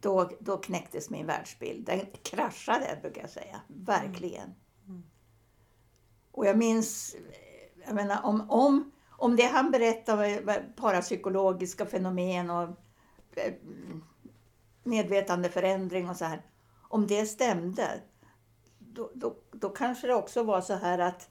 [0.00, 1.86] då, då knäcktes min världsbild.
[1.86, 3.60] Den kraschade, brukar jag säga.
[3.66, 4.54] Verkligen.
[4.86, 5.02] Mm.
[6.32, 7.16] Och jag minns,
[7.86, 12.68] jag menar, om, om, om det han berättade parapsykologiska fenomen och
[13.34, 13.54] eh,
[14.82, 16.42] medvetandeförändring och så här.
[16.82, 18.00] Om det stämde,
[18.78, 21.29] då, då, då kanske det också var så här att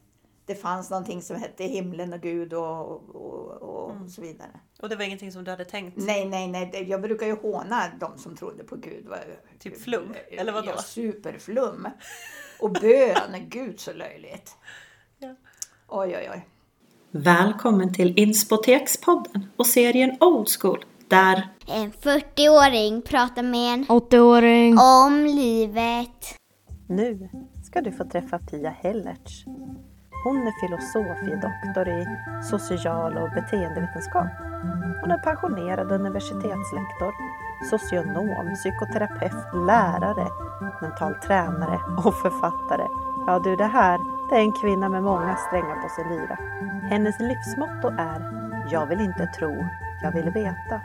[0.50, 4.50] det fanns någonting som hette himlen och Gud och, och, och, och så vidare.
[4.82, 5.98] Och det var ingenting som du hade tänkt?
[5.98, 6.86] Nej, nej, nej.
[6.90, 9.08] Jag brukar ju håna de som trodde på Gud.
[9.60, 10.72] Typ flum, eller vadå?
[10.76, 11.88] Ja, superflum.
[12.60, 14.56] Och bön, gud så löjligt.
[15.18, 15.36] Ja.
[15.88, 16.48] Oj, oj, oj.
[17.12, 24.78] Välkommen till Inspotekspodden och serien Old School där En 40-åring pratar med en 80-åring.
[24.78, 26.36] om livet.
[26.88, 27.30] Nu
[27.66, 29.44] ska du få träffa Pia Hellertz.
[30.24, 32.06] Hon är filosofie doktor i
[32.44, 34.28] social och beteendevetenskap.
[35.02, 37.14] Hon är pensionerad universitetslektor,
[37.70, 40.28] socionom, psykoterapeut, lärare,
[40.82, 42.88] mental tränare och författare.
[43.28, 46.38] Ja du, det här det är en kvinna med många strängar på sin lyra.
[46.90, 48.20] Hennes livsmotto är
[48.72, 49.66] Jag vill inte tro,
[50.02, 50.82] jag vill veta.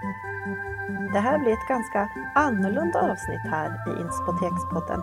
[1.12, 5.00] Det här blir ett ganska annorlunda avsnitt här i Inspotekspodden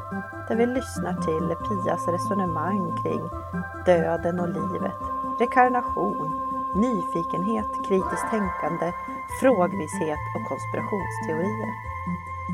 [0.47, 3.23] där vi lyssnar till Pias resonemang kring
[3.85, 5.01] döden och livet,
[5.39, 6.27] rekarnation,
[6.75, 8.87] nyfikenhet, kritiskt tänkande,
[9.39, 11.71] frågvishet och konspirationsteorier.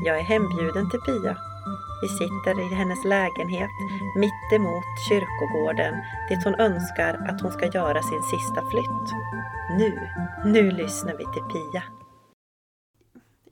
[0.04, 1.36] Jag är hembjuden till Pia.
[2.02, 3.70] Vi sitter i hennes lägenhet
[4.16, 5.94] mitt emot kyrkogården
[6.28, 9.06] dit hon önskar att hon ska göra sin sista flytt.
[9.78, 10.08] Nu,
[10.44, 11.82] nu lyssnar vi till Pia.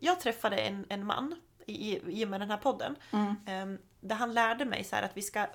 [0.00, 1.34] Jag träffade en, en man
[1.66, 2.96] i, i, och med den här podden.
[3.12, 3.34] Mm.
[3.46, 5.46] ehm, där han lärde mig så att vi ska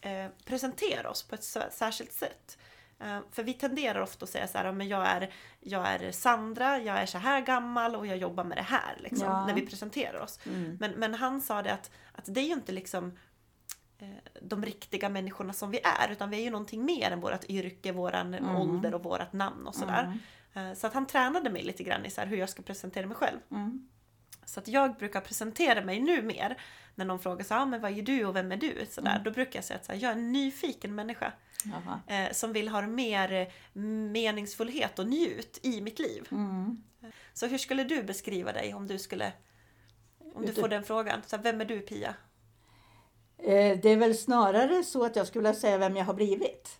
[0.00, 2.58] eh, presentera oss på ett sä- särskilt sätt.
[3.00, 6.78] Eh, för vi tenderar ofta att säga så här, men jag är, jag är Sandra,
[6.78, 8.96] jag är så här gammal och jag jobbar med det här.
[9.00, 9.46] Liksom, Ja.
[9.46, 10.38] När vi presenterar oss.
[10.46, 10.76] Mm.
[10.80, 13.18] Men, men han sa det att, att det är ju inte liksom
[13.98, 14.08] eh,
[14.42, 17.92] de riktiga människorna som vi är utan vi är ju någonting mer än vårt yrke,
[17.92, 18.56] våran Mm.
[18.56, 20.02] ålder och vårat namn och sådär.
[20.04, 20.14] Eh,
[20.76, 23.38] Så att han tränade mig lite grann i så hur jag ska presentera mig själv.
[23.50, 23.88] Mm.
[24.44, 26.58] Så att jag brukar presentera mig nu mer
[26.94, 28.86] när någon frågar så ah, men vad är du och vem är du?
[28.90, 31.32] Så där, Då brukar jag säga att så här, jag är en nyfiken människa
[32.06, 33.48] eh, som vill ha mer eh,
[34.10, 36.28] meningsfullhet och njut i mitt liv.
[36.30, 36.82] Mm.
[37.32, 39.32] Så hur skulle du beskriva dig om du skulle
[40.34, 41.20] om du Ute- får den frågan?
[41.26, 42.14] Så här, vem är du Pia?
[43.38, 46.79] Eh, Det är väl snarare så att jag skulle vilja säga vem jag har blivit.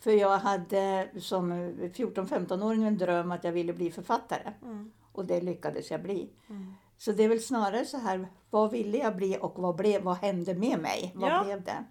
[0.00, 4.52] För jag hade som 14-15-åring en dröm att jag ville bli författare.
[4.62, 4.92] Mm.
[5.12, 6.32] Och det lyckades jag bli.
[6.48, 6.74] Mm.
[6.96, 10.16] Så det är väl snarare så här, vad ville jag bli och vad, blev, vad
[10.16, 11.12] hände med mig?
[11.14, 11.44] Vad Ja.
[11.44, 11.84] blev det?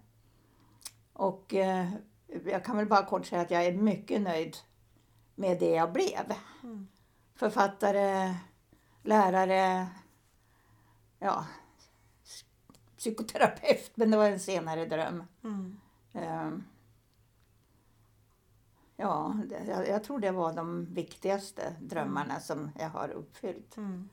[1.14, 1.90] Och eh,
[2.46, 4.58] jag kan väl bara kort säga att jag är mycket nöjd
[5.36, 6.34] med det jag blev.
[6.64, 6.88] Mm.
[7.36, 8.36] Författare,
[9.04, 9.88] lärare,
[11.20, 11.46] ja,
[12.98, 15.24] psykoterapeut, men det var en senare dröm.
[15.44, 15.80] Mm.
[19.02, 19.36] Ja,
[19.68, 23.78] jag, jag tror det var de viktigaste drömmarna som jag har uppfyllt.
[23.78, 24.10] Mm.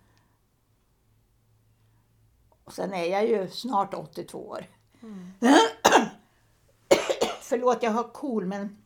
[2.64, 4.66] Och sen är jag ju snart 82 år.
[5.02, 5.30] Mm.
[7.41, 8.82] Förlåt, jag har KOL men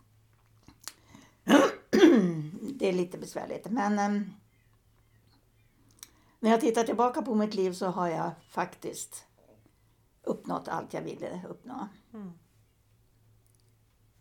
[2.78, 3.70] det är lite besvärligt.
[3.70, 4.32] Men ehm,
[6.38, 9.24] när jag tittar tillbaka på mitt liv så har jag faktiskt
[10.22, 11.88] uppnått allt jag ville uppnå.
[12.12, 12.32] Mm.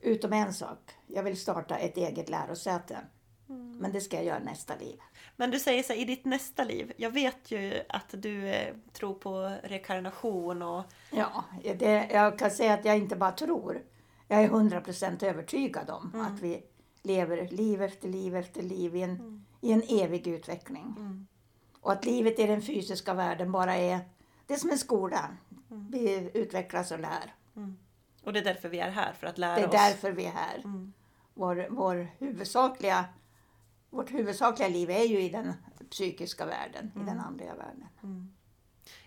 [0.02, 0.92] Utom en sak.
[1.08, 2.98] Jag vill starta ett eget lärosäte.
[3.50, 3.78] Mm.
[3.78, 5.00] Men det ska jag göra nästa liv.
[5.36, 6.94] Men du säger så här, i ditt nästa liv.
[6.98, 11.44] Jag vet ju att du eh, tror på rekarnation och Ja,
[11.80, 13.82] det, jag kan säga att jag inte bara tror.
[14.28, 16.26] Jag är 100% övertygad om Mm.
[16.26, 16.64] att vi
[17.02, 20.96] lever liv efter liv efter liv i en, i en evig utveckling.
[20.98, 21.28] Mm.
[21.82, 24.00] Och att livet i den fysiska världen bara är,
[24.48, 25.30] det är som en skola.
[25.72, 25.88] Mm.
[25.92, 27.36] Vi utvecklas och lär.
[28.24, 29.72] Och det är därför vi är här, för att lära Det är oss.
[29.72, 30.58] därför vi är här.
[30.58, 30.94] Mm.
[31.34, 33.06] Vår, vår huvudsakliga,
[33.90, 35.54] vårt huvudsakliga liv är ju i den
[35.90, 37.88] psykiska världen, i den andliga världen.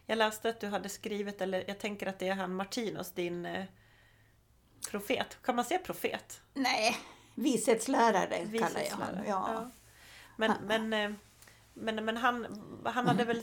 [0.06, 3.46] Jag läste att du hade skrivit, eller jag tänker att det är han Martinus, din
[3.46, 3.64] eh,
[4.90, 5.38] profet.
[5.42, 6.40] Kan man säga profet?
[6.54, 6.96] Nej,
[7.34, 9.06] vishetslärare kallar jag Vishetslärare.
[9.10, 9.24] honom.
[9.26, 9.70] Ja.
[10.36, 11.18] Men, men, eh,
[11.74, 12.46] men, men han,
[12.84, 13.42] han hade väl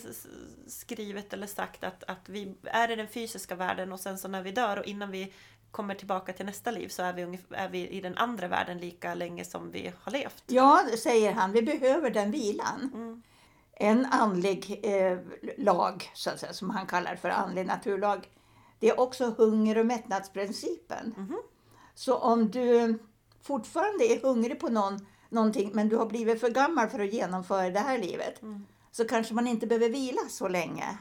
[0.67, 4.41] skrivit eller sagt att, att vi är i den fysiska världen och sen så när
[4.41, 5.33] vi dör och innan vi
[5.71, 9.13] kommer tillbaka till nästa liv så är vi, är vi i den andra världen lika
[9.13, 10.43] länge som vi har levt.
[10.47, 12.91] Ja, säger han, vi behöver den vilan.
[12.93, 13.23] Mm.
[13.73, 15.19] En andlig eh,
[15.57, 18.29] lag, så att säga, som han kallar för andlig naturlag.
[18.79, 21.13] Det är också hunger och mättnadsprincipen.
[21.17, 21.37] Mhm.
[21.95, 22.99] Så om du
[23.41, 27.69] fortfarande är hungrig på någon, någonting men du har blivit för gammal för att genomföra
[27.69, 28.41] det här livet.
[28.41, 28.65] Mm.
[28.91, 30.97] så kanske man inte behöver vila så länge.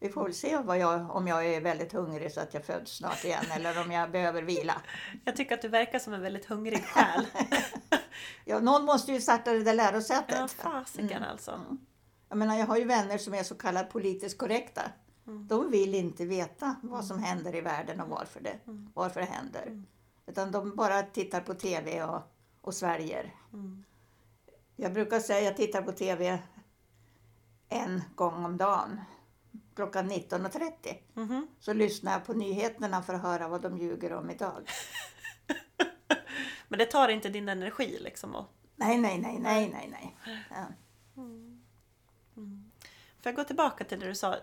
[0.00, 3.24] Vi får väl se jag, om jag är väldigt hungrig så att jag föds snart
[3.24, 4.82] igen eller om jag behöver vila.
[5.24, 7.26] Jag tycker att du verkar som en väldigt hungrig själ.
[8.44, 10.36] Ja, någon måste ju starta det där lärosätet.
[10.38, 11.60] ja, fasiken alltså.
[12.28, 14.82] Jag menar, jag har ju vänner som är så kallat politiskt korrekta.
[15.24, 18.58] De vill inte veta vad som händer i världen och varför det,
[18.94, 19.82] varför det händer.
[20.26, 22.22] Utan de bara tittar på TV och,
[22.60, 23.34] och sväljer.
[24.76, 26.38] Jag brukar säga att jag tittar på TV
[27.68, 29.00] en gång om dagen.
[29.80, 30.96] Klockan 19.30.
[31.14, 31.46] Mhm.
[31.60, 34.70] Så lyssnar jag på nyheterna för att höra vad de ljuger om idag.
[36.68, 38.34] Men det tar inte din energi liksom.
[38.34, 38.44] Och...
[38.76, 40.16] Nej, nej, nej, nej, nej, nej.
[40.50, 40.66] Ja.
[43.22, 44.36] Får jag gå tillbaka till det du sa?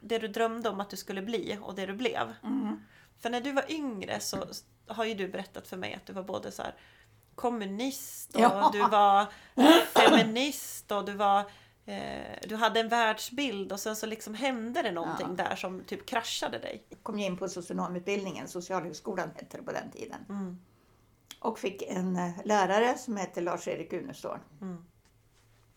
[0.00, 2.34] Det du drömde om att du skulle bli och det du blev.
[2.42, 2.80] Mm.
[3.18, 4.44] För när du var yngre så
[4.86, 6.74] har ju du berättat för mig att du var både så här
[7.34, 8.70] kommunist och Ja.
[8.72, 9.26] du var
[9.94, 11.50] feminist och du var
[12.48, 16.58] du hade en världsbild och sen så liksom hände det någonting där som typ kraschade
[16.58, 16.84] dig.
[17.02, 20.18] kom jag in på socionomutbildningen, Socialhögskolan hette det på den tiden.
[21.40, 24.38] Och fick en eh, lärare som hette Lars-Erik Unestål.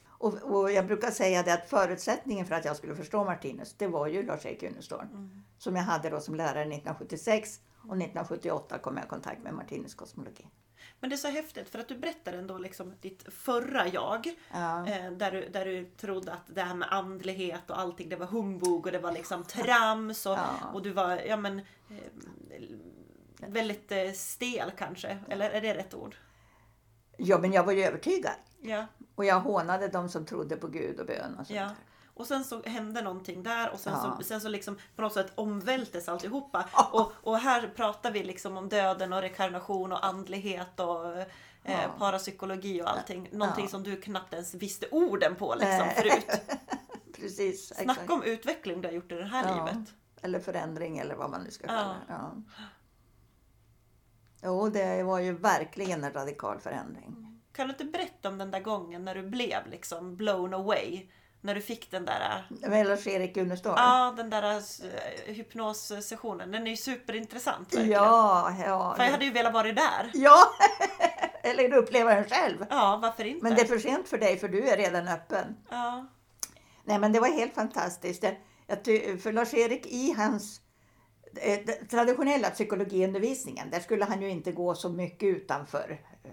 [0.07, 3.87] Och, och jag brukar säga det att förutsättningen för att jag skulle förstå Martinus, det
[3.87, 5.05] var ju Lars-Erik Unestål.
[5.57, 9.95] Som jag hade då som lärare 1976 och 1978 kom jag i kontakt med Martinus
[9.95, 10.47] kosmologi.
[11.01, 14.35] Men det är så häftigt för att du berättar ändå liksom ditt förra jag.
[14.51, 14.87] Ja.
[14.87, 18.25] Eh, där, du, där du trodde att det här med andlighet och allting det var
[18.25, 20.31] humbug och det var liksom trams och,
[20.61, 20.71] Ja.
[20.73, 22.61] och du var ja, men, eh,
[23.37, 25.17] väldigt eh, stel kanske.
[25.27, 26.15] Eller är det rätt ord?
[27.17, 28.35] Ja, men jag var ju övertygad.
[28.61, 28.87] Ja.
[29.15, 31.63] Och jag hånade de som trodde på Gud och bön och sånt ja.
[31.63, 31.75] där.
[32.13, 34.15] Och sen så hände någonting där och sen, Ja.
[34.19, 36.65] så, sen så liksom på något sätt omvältes alltihopa.
[36.91, 41.25] Och, och här pratar vi liksom om döden och rekarnation och andlighet och eh,
[41.63, 41.77] Ja.
[41.99, 43.29] parapsykologi och allting.
[43.31, 43.69] Någonting Ja.
[43.71, 46.41] som du knappt ens visste orden på liksom förut.
[47.15, 47.71] Precis.
[47.71, 47.83] exakt.
[47.83, 49.65] Snacka om utveckling du har gjort i det här Ja.
[49.65, 49.93] livet.
[50.21, 51.69] Eller förändring eller vad man nu ska Ja.
[51.73, 52.13] kalla det.
[52.13, 52.31] Ja.
[54.43, 57.39] Jo, det var ju verkligen en radikal förändring.
[57.53, 61.07] Kan du inte berätta om den där gången när du blev liksom blown away?
[61.43, 63.73] När du fick den där, Med Lars-Erik Unestål?
[63.77, 66.51] ja, den där eh, hypnossessionen.
[66.51, 67.91] Den är ju superintressant verkligen.
[67.91, 68.93] ja, ja.
[68.97, 70.11] För jag hade ju velat vara där.
[70.13, 70.37] Ja,
[71.43, 72.65] eller uppleva den själv.
[72.69, 73.43] Ja, varför inte?
[73.43, 75.55] Men det är för sent för dig för du är redan öppen.
[75.69, 76.07] Ja.
[76.83, 78.21] Nej, men det var helt fantastiskt.
[79.21, 80.61] För Lars-Erik i hans
[81.35, 81.59] eh,
[81.89, 86.31] traditionella psykologiundervisningen, där skulle han ju inte gå så mycket utanför eh,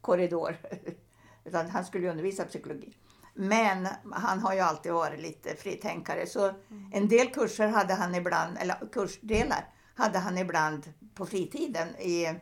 [0.00, 0.56] korridor.
[1.44, 2.96] Utan han skulle undervisa psykologi.
[3.34, 6.26] Men han har ju alltid varit lite fritänkare.
[6.26, 6.52] Så
[6.92, 11.88] en del kurser hade han ibland, eller kursdelar hade han ibland på fritiden.
[11.96, 12.34] I,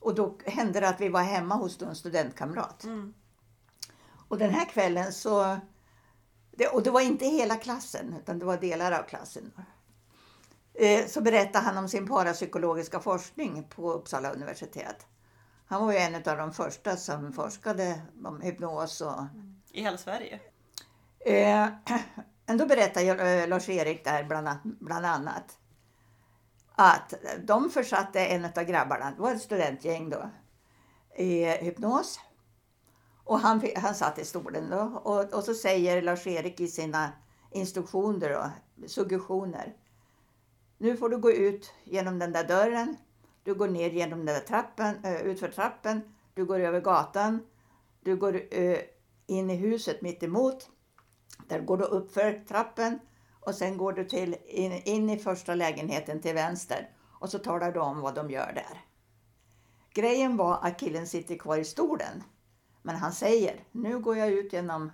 [0.00, 2.84] och då hände det att vi var hemma hos en studentkamrat.
[2.84, 3.14] Mm.
[4.28, 5.58] Och den här kvällen så
[6.56, 9.52] det, och det var inte hela klassen, utan det var delar av klassen.
[10.74, 15.06] Eh, så berättade han om sin parapsykologiska forskning på Uppsala universitet.
[15.66, 19.00] Han var ju en av de första som forskade om hypnos.
[19.00, 19.20] Och,
[19.76, 20.40] i hela Sverige.
[21.20, 21.68] eh,
[22.58, 25.58] då berättar eh, Lars-Erik där bland, bland annat
[26.72, 27.14] att
[27.44, 30.30] de försatte en av grabbarna, det var ett studentgäng då,
[31.16, 32.20] i hypnos.
[33.24, 37.12] Och han, han satt i stolen då och, och så säger Lars-Erik i sina
[37.50, 39.76] instruktioner och suggestioner.
[40.78, 42.96] Nu får du gå ut genom den där dörren.
[43.42, 46.14] Du går ner genom den där trappen, eh, utför trappen.
[46.34, 47.46] Du går över gatan.
[48.00, 48.78] Du går eh,
[49.26, 50.70] in i huset mitt emot.
[51.48, 52.98] Där går du upp för trappen
[53.40, 56.90] och sen går du till, in, in i första lägenheten till vänster
[57.20, 58.84] och så talar du om vad de gör där.
[59.94, 62.22] Grejen var att killen sitter kvar i stolen.
[62.82, 64.92] Men han säger, nu går jag ut genom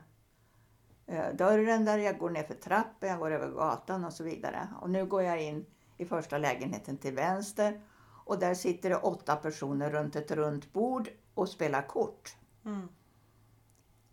[1.07, 4.69] eh, dörren där, jag går ner för trappen, jag går över gatan och så vidare.
[4.81, 7.81] Och nu går jag in i första lägenheten till vänster
[8.25, 12.37] och där sitter det åtta personer runt ett runt bord och spelar kort.
[12.65, 12.89] Mm.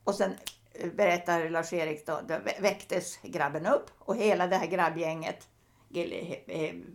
[0.10, 0.36] Och sen
[0.72, 5.48] eh, berättar Lars-Erik då, då vä- väcktes grabben upp och hela det här grabbgänget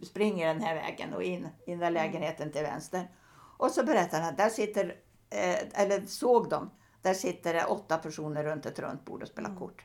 [0.03, 3.11] springer den här vägen och in i den där lägenheten till vänster.
[3.59, 4.87] Och så berättar han att där sitter,
[5.31, 6.71] eh, eller såg de,
[7.03, 9.85] där sitter det åtta personer runt ett runt bord och spelar kort.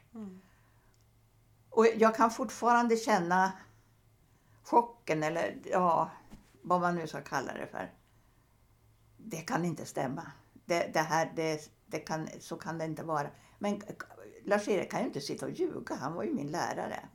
[1.69, 3.51] Och jag kan fortfarande känna
[4.63, 6.11] chocken eller ja,
[6.61, 7.91] vad man nu ska kalla det för.
[9.17, 10.31] Det kan inte stämma.
[10.65, 13.29] Det, det här, det, det kan, så kan det inte vara.
[13.59, 13.81] Men
[14.45, 15.95] Lars-Erik kan ju inte sitta och ljuga.
[15.95, 17.09] Han var ju min lärare.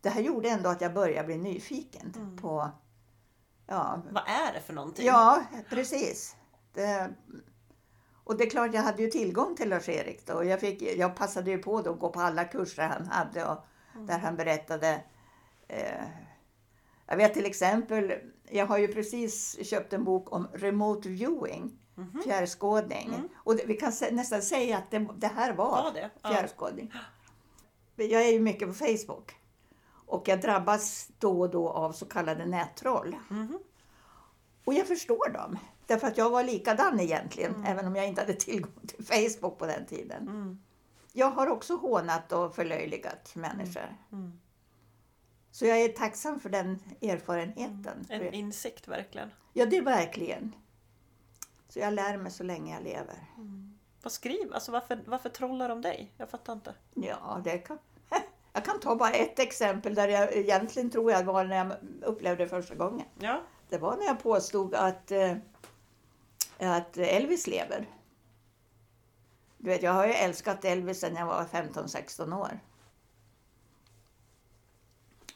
[0.00, 2.70] Det här gjorde ändå att jag började bli nyfiken på...
[3.66, 5.06] Ja, Vad är det för någonting?
[5.06, 6.36] ja precis.
[6.72, 7.14] Det,
[8.24, 10.44] Och det är klart, jag hade ju tillgång till Lars-Erik då.
[10.44, 13.58] Jag, fick, jag passade ju på då att gå på alla kurser han hade och
[14.06, 15.04] där han berättade.
[15.68, 16.04] Eh,
[17.06, 18.14] jag vet till exempel,
[18.50, 21.78] jag har ju precis köpt en bok om remote viewing,
[22.24, 23.28] fjärrskådning.
[23.36, 26.10] Och det, vi kan nästan säga att det, det här var, Var det?
[26.22, 26.28] Ja.
[26.28, 26.92] fjärrskådning.
[27.96, 29.36] Jag är ju mycket på Facebook.
[30.06, 33.16] Och jag drabbas då och då av så kallade nättroll.
[34.64, 35.58] Och jag förstår dem.
[35.86, 39.66] Därför att jag var likadan egentligen, även om jag inte hade tillgång till Facebook på
[39.66, 40.62] den tiden.
[41.12, 43.96] Jag har också hånat och förlöjligat människor.
[45.50, 48.06] Så jag är tacksam för den erfarenheten.
[48.08, 49.30] En insikt verkligen.
[49.52, 50.54] Ja, det är verkligen.
[51.68, 53.26] Så jag lär mig så länge jag lever.
[54.02, 54.54] Vad skriv?
[54.54, 56.12] Alltså varför, varför trollar de dig?
[56.16, 56.74] Jag fattar inte.
[56.94, 57.78] Ja, det kan...
[58.52, 61.72] Jag kan ta bara ett exempel där jag egentligen tror jag var när jag
[62.02, 63.06] upplevde det första gången.
[63.18, 63.42] Ja.
[63.68, 65.36] Det var när jag påstod att, eh,
[66.58, 67.88] att Elvis lever.
[69.58, 72.60] Du vet, jag har ju älskat Elvis sedan jag var 15-16 år.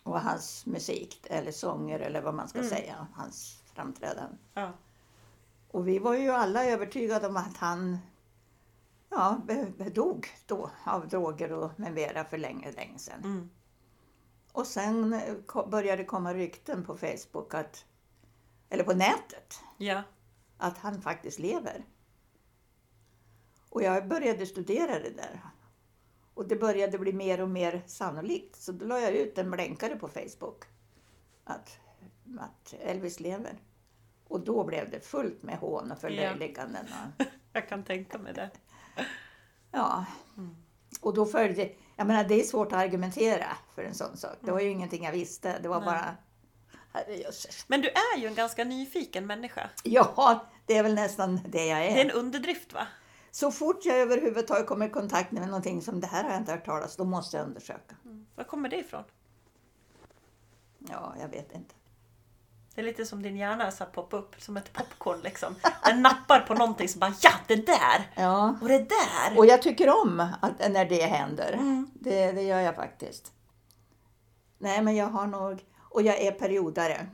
[0.03, 4.39] Och hans musik, eller sånger eller vad man ska säga, hans framträdanden.
[4.55, 4.73] ja.
[5.73, 7.99] Och vi var ju alla övertygade om att han
[9.09, 9.41] ja,
[9.95, 13.21] dog då av droger och med mera för länge, länge sedan.
[13.25, 13.51] Mm.
[14.53, 17.85] Och sen eh, började det komma rykten på Facebook, att,
[18.69, 20.03] eller på nätet, Ja.
[20.57, 21.85] att han faktiskt lever.
[23.69, 25.41] Och jag började studera det där.
[26.35, 28.57] Och det började bli mer och mer sannolikt.
[28.57, 30.65] Så då la jag ut en blänkare på Facebook.
[31.45, 31.79] Att,
[32.39, 33.59] att Elvis lever.
[34.33, 36.87] Och då blev det fullt med hån och förlöjliganden.
[37.19, 38.51] Och, Jag kan tänka mig det.
[39.71, 40.05] ja.
[41.01, 41.73] Och då följde...
[41.97, 44.37] Jag menar, det är svårt att argumentera för en sån sak.
[44.41, 45.59] Det var ju ingenting jag visste.
[45.59, 45.87] Det var Nej.
[45.87, 46.17] bara...
[47.67, 49.71] Men du är ju en ganska nyfiken människa.
[49.83, 52.87] Ja, det är väl nästan det jag Det är en underdrift va?
[53.31, 56.53] Så fort jag överhuvudtaget kommer i kontakt med någonting som det här har jag inte
[56.53, 57.97] hört talas då måste jag undersöka.
[58.35, 59.05] Var kommer det ifrån?
[60.79, 61.75] Ja, jag vet inte.
[62.75, 65.55] Det är lite som din hjärna så här poppa upp som ett popcorn liksom.
[65.85, 68.11] Den nappar på någonting som bara ja, det där!
[68.15, 69.39] Ja, Och det där!
[69.39, 71.61] och jag tycker om att, när det händer.
[71.95, 73.33] Det, det gör jag faktiskt.
[74.59, 75.65] Nej, men jag har nog...
[75.79, 77.07] Och jag är periodare.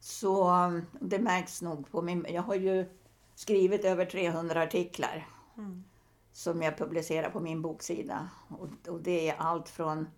[0.00, 0.52] Så
[1.00, 2.26] det märks nog på min...
[2.28, 2.86] Jag har ju
[3.34, 5.26] skrivit över 300 artiklar
[6.32, 8.28] som jag publicerar på min boksida.
[8.48, 10.08] Och, och det är allt från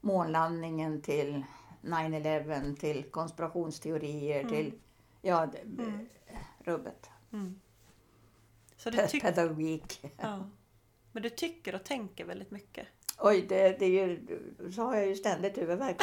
[0.00, 1.44] månlandningen till
[1.84, 4.72] 9-11 till konspirationsteorier till
[5.22, 5.92] ja, det,
[6.58, 7.10] rubbet.
[8.76, 9.28] Så du tycker...
[9.28, 10.04] Pedagogik.
[10.16, 10.50] Ja.
[11.12, 12.86] Men du tycker och tänker väldigt mycket.
[13.18, 14.26] Oj, det, det är ju,
[14.72, 16.02] så har jag ju ständigt huvudvärk.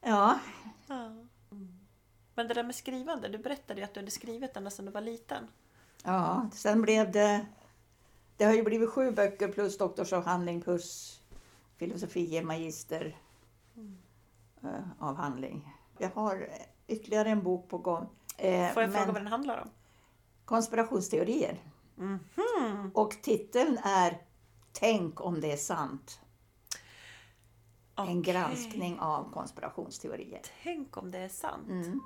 [0.00, 0.38] ja,
[0.92, 1.12] Ja.
[2.34, 4.90] Men det där med skrivande, du berättade ju att du hade skrivit ända sedan du
[4.92, 5.48] var liten.
[6.04, 7.46] ja, sen blev det...
[8.36, 11.20] Det har ju blivit sju böcker plus doktorsavhandling plus
[11.76, 13.16] filosofie magister
[14.62, 15.72] eh, avhandling.
[15.98, 16.48] Jag har
[16.86, 18.08] ytterligare en bok på gång.
[18.38, 19.68] Eh, Får jag men- fråga vad den handlar om?
[20.44, 21.58] Konspirationsteorier.
[21.96, 22.90] Mhm.
[22.94, 24.22] Och titeln är
[24.74, 26.20] Tänk om det är sant.
[27.96, 28.20] En Okej.
[28.20, 30.40] granskning av konspirationsteorier.
[30.62, 31.68] Tänk om det är sant.
[31.68, 32.00] Mm.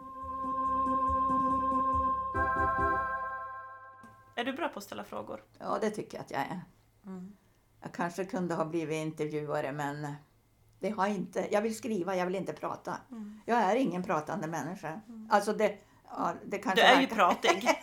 [4.37, 5.45] Är du bra på att ställa frågor?
[5.59, 6.61] Ja, det tycker jag att jag är.
[7.07, 7.37] Mm.
[7.83, 10.15] Jag kanske kunde ha blivit intervjuare, men
[10.81, 11.49] det har inte.
[11.51, 12.97] Jag vill skriva, jag vill inte prata.
[13.11, 13.41] Mm.
[13.47, 15.01] Jag är ingen pratande människa.
[15.31, 15.79] Alltså det,
[16.11, 17.69] ja, det Du kanske är ju verkar- pratig.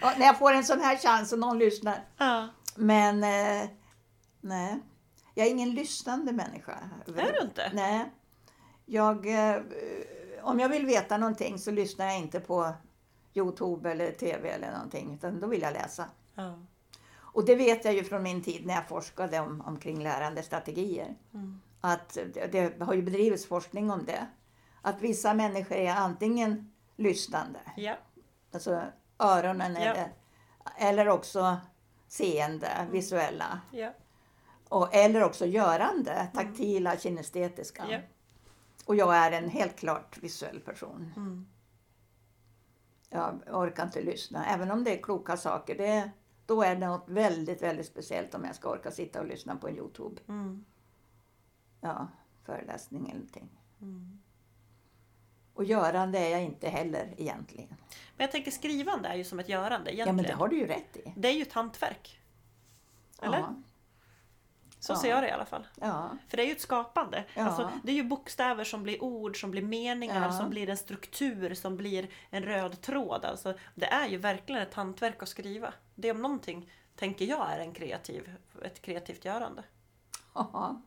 [0.00, 2.04] ja, När jag får en sån här chans och någon lyssnar.
[2.18, 2.48] ja.
[2.76, 3.68] Men eh,
[4.40, 4.78] nej,
[5.34, 6.78] jag är ingen lyssnande människa.
[7.16, 7.70] Är du inte?
[7.74, 8.10] Nej.
[8.86, 9.62] Jag, eh,
[10.42, 12.72] om jag vill veta någonting så lyssnar jag inte på
[13.34, 16.04] Youtube eller TV eller någonting, utan då vill jag läsa.
[16.34, 16.58] Ja.
[17.32, 21.16] Och det vet jag ju från min tid när jag forskade om, omkring lärandestrategier.
[21.34, 21.60] Mm.
[21.80, 22.18] Att
[22.50, 24.26] det, har ju bedrivits forskning om det.
[24.82, 27.94] Att vissa människor är antingen lyssnande, ja.
[28.52, 28.82] alltså
[29.18, 29.80] öronen, Ja.
[29.80, 30.12] eller,
[30.76, 31.56] eller också
[32.08, 33.60] seende, visuella.
[33.70, 33.92] ja.
[34.68, 37.86] Och, eller också görande, taktila, kinestetiska.
[37.90, 37.98] Ja.
[38.84, 41.12] Och jag är en helt klart visuell person.
[41.16, 41.46] Mm.
[43.10, 45.74] Jag orkar inte lyssna, även om det är kloka saker.
[45.74, 46.10] Det,
[46.48, 49.68] då är det något väldigt, väldigt speciellt om jag ska orka sitta och lyssna på
[49.68, 50.20] en Youtube.
[50.28, 50.64] Mm.
[51.80, 52.08] Ja,
[52.44, 53.48] föreläsning eller någonting.
[53.80, 54.20] Mm.
[55.54, 57.68] Och görande är jag inte heller egentligen.
[58.16, 60.16] Men jag tänker skrivande är ju som ett görande Ja, egentligen.
[60.16, 61.12] men det har du ju rätt i.
[61.16, 62.20] Det är ju ett hantverk.
[63.22, 63.38] Eller?
[63.38, 63.54] Ja.
[64.88, 64.96] Så Ja.
[64.96, 65.66] ser jag det i alla fall.
[65.74, 67.24] Ja, För det är ju ett skapande.
[67.34, 67.44] Ja.
[67.44, 71.54] Alltså, det är ju bokstäver som blir ord, som blir meningar, som blir en struktur,
[71.54, 73.24] som blir en röd tråd.
[73.24, 75.72] Alltså, det är ju verkligen ett hantverk att skriva.
[75.94, 79.62] Det om någonting, tänker jag, är en kreativ, ett kreativt görande.
[80.34, 80.80] ja.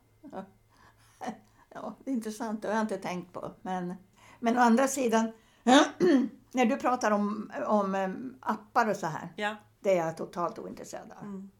[1.74, 3.52] ja det är intressant, det har jag inte tänkt på.
[3.62, 3.94] Men,
[4.40, 5.32] men å andra sidan,
[6.52, 9.56] när du pratar om, om appar och så här, Ja.
[9.80, 11.24] det är jag totalt ointresserad av.
[11.24, 11.50] Mm.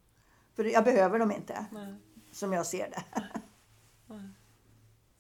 [0.57, 1.95] För jag behöver dem inte, Nej.
[2.33, 3.05] Som jag ser det.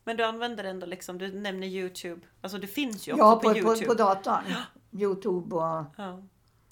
[0.05, 2.27] Men du använder ändå liksom, du nämner Youtube.
[2.41, 3.87] Alltså det finns ju också Ja, på, på, på, Youtube.
[3.87, 4.45] på datorn.
[4.93, 5.85] Youtube och...
[5.97, 6.23] Ja.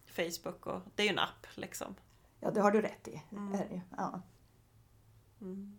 [0.06, 1.94] Facebook och det är ju en app liksom.
[2.40, 3.22] Ja, det har du rätt i.
[3.32, 3.80] Mm.
[3.96, 4.22] Ja.
[5.40, 5.78] Mm.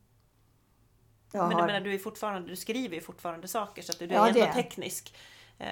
[1.31, 1.65] Jag Men har...
[1.67, 4.27] menar, du, är fortfarande, du skriver ju fortfarande saker så att du, du är Ja,
[4.27, 4.53] ändå är.
[4.53, 5.15] teknisk.
[5.57, 5.67] Eh,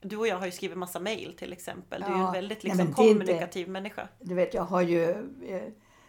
[0.00, 2.00] Du och jag har ju skrivit massa mail till exempel.
[2.00, 2.26] Du är ju Ja.
[2.26, 4.08] en väldigt Nej, liksom, det är inte- kommunikativ människa.
[4.20, 5.28] Du vet, jag har ju...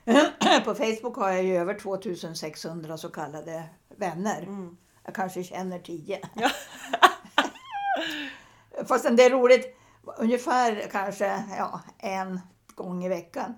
[0.66, 3.64] på Facebook har jag ju över 2600 så kallade
[3.98, 4.42] vänner.
[4.42, 4.78] Mm.
[5.04, 6.20] Jag kanske känner 10.
[6.36, 6.50] Ja.
[8.88, 9.78] Fastän det är roligt.
[10.18, 12.40] Ungefär kanske ja, en
[12.76, 13.54] gång i veckan.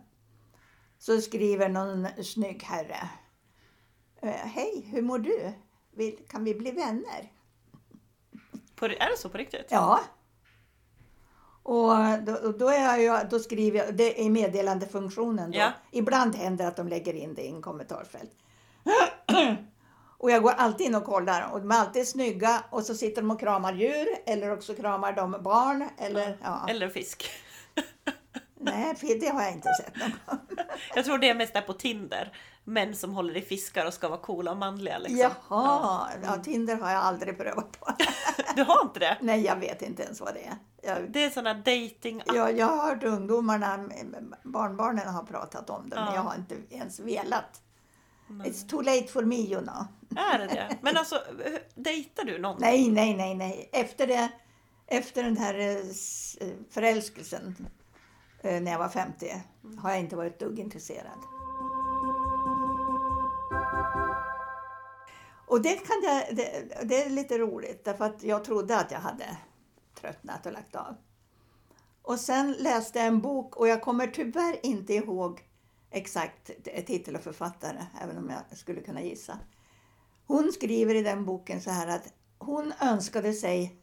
[1.00, 3.10] Så skriver någon snygg herre.
[4.22, 5.54] eh, Hej, hur mår du?
[5.96, 7.32] Vill, kan vi bli vänner?
[8.76, 9.68] På, är det så på riktigt?
[9.70, 10.00] Ja.
[11.68, 15.58] Och då, då, är jag då skriver jag, det är meddelandefunktionen då.
[15.58, 15.72] Ja.
[15.92, 18.32] Ibland händer det att de lägger in det i en kommentarsfält.
[20.18, 23.22] och jag går alltid in och kollar och de är alltid snygga och så sitter
[23.22, 26.66] de och kramar djur eller också kramar de barn eller ja.
[26.70, 27.30] Eller en fisk.
[28.60, 30.40] Nej, det har jag inte sett någon.
[30.96, 32.38] Jag tror det är mest där på Tinder.
[32.64, 34.98] Män som håller i fiskar och ska vara coola och manliga.
[34.98, 35.18] Liksom.
[35.20, 36.10] Jaha, Ja.
[36.24, 37.88] ja, Tinder har jag aldrig prövat på.
[38.56, 39.18] Du har inte det?
[39.22, 40.58] Nej, jag vet inte ens vad det är.
[40.88, 43.90] Jag, Det är såna dating Jag, jag har hört ungdomarna,
[44.44, 46.16] barnbarnen har pratat om det, men Ja.
[46.16, 47.62] jag har inte ens velat.
[48.30, 49.86] It's too late for me, you know.
[50.18, 50.78] Är det det?
[50.82, 52.58] Men alltså, hur- dejtar du någon?
[52.60, 53.70] Nej, nej, nej, nej.
[53.74, 54.30] Efter, det,
[54.88, 55.76] efter den här eh,
[56.48, 57.56] eh, förälskelsen
[58.42, 59.44] eh, när jag var 50
[59.78, 61.20] har jag inte varit ett dugg intresserad.
[65.48, 69.00] Och det, kan jag, det, det är lite roligt därför att jag trodde att jag
[69.00, 69.38] hade
[70.02, 70.96] tröttnat och lagt av.
[72.02, 75.44] Och sen läste jag en bok och jag kommer tyvärr inte ihåg
[75.92, 76.52] exakt
[76.88, 79.40] titel och författare, även om jag skulle kunna gissa.
[80.28, 83.82] Hon skriver i den boken så här att hon önskade sig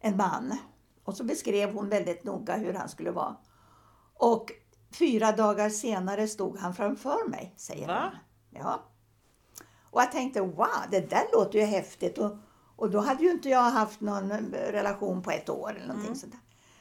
[0.00, 0.56] en man.
[1.04, 3.36] Och så beskrev hon väldigt noga hur han skulle vara.
[4.14, 4.52] Och
[4.98, 8.00] fyra dagar senare stod han framför mig, säger Va?
[8.02, 8.18] hon.
[8.60, 8.82] Ja.
[9.90, 12.18] Och jag tänkte, wow, det där låter ju häftigt.
[12.18, 12.36] Och,
[12.78, 16.34] och då hade ju inte jag haft någon relation på ett år eller någonting sånt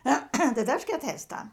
[0.03, 0.53] där.
[0.55, 1.49] Det där ska jag testa.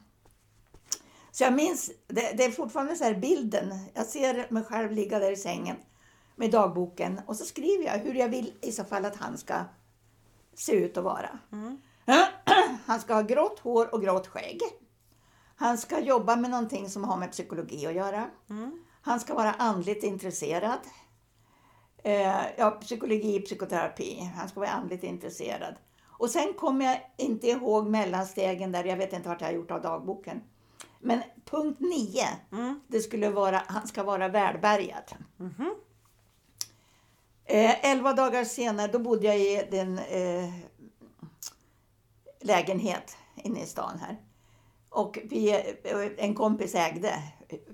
[1.30, 3.78] Så jag minns, det, det är fortfarande så bilden.
[3.94, 5.76] Jag ser mig själv ligga där i sängen
[6.36, 9.54] med dagboken och så skriver jag hur jag vill i så fall att han ska
[10.54, 11.38] se ut och vara.
[12.86, 14.60] Han ska ha grått hår och grått skägg.
[15.56, 18.30] Han ska jobba med någonting som har med psykologi att göra.
[19.02, 20.78] Han ska vara andligt intresserad.
[22.06, 24.30] Eh, ja, psykologi, psykoterapi.
[24.36, 25.74] Han ska vara andligt intresserad.
[26.18, 29.70] Och sen kommer jag inte ihåg mellanstegen där, jag vet inte vart jag har gjort
[29.70, 30.42] av dagboken.
[31.00, 32.26] Men punkt nio,
[32.88, 35.14] det skulle vara, han ska vara välbärgad.
[37.44, 40.50] Eh, elva dagar senare, då bodde jag i den eh,
[42.40, 44.16] lägenhet inne i stan här.
[44.90, 45.50] Och vi,
[45.84, 47.22] eh, en kompis ägde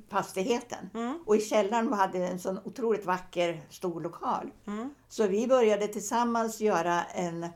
[0.08, 0.90] fastigheten.
[1.26, 4.50] Och i källaren hade vi en sån otroligt vacker stor lokal.
[5.08, 7.46] Så vi började tillsammans göra en,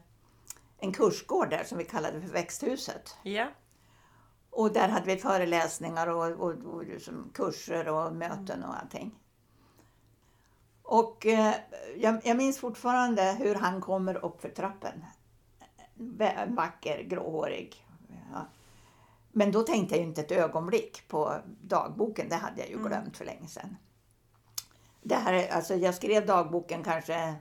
[0.79, 3.17] en kursgård där som vi kallade för växthuset.
[3.23, 3.47] Ja.
[4.51, 9.19] Och där hade vi föreläsningar och, och, och liksom kurser och möten och allting.
[10.83, 11.55] Och eh,
[11.97, 15.05] jag, jag minns fortfarande hur han kommer upp för trappen.
[15.95, 17.87] Vä- Vacker, gråhårig.
[18.33, 18.47] Ja.
[19.37, 22.29] Men då tänkte jag ju inte ett ögonblick på dagboken.
[22.29, 23.77] Det hade jag ju glömt för länge sedan.
[25.03, 27.35] Det här, är- alltså jag skrev dagboken kanske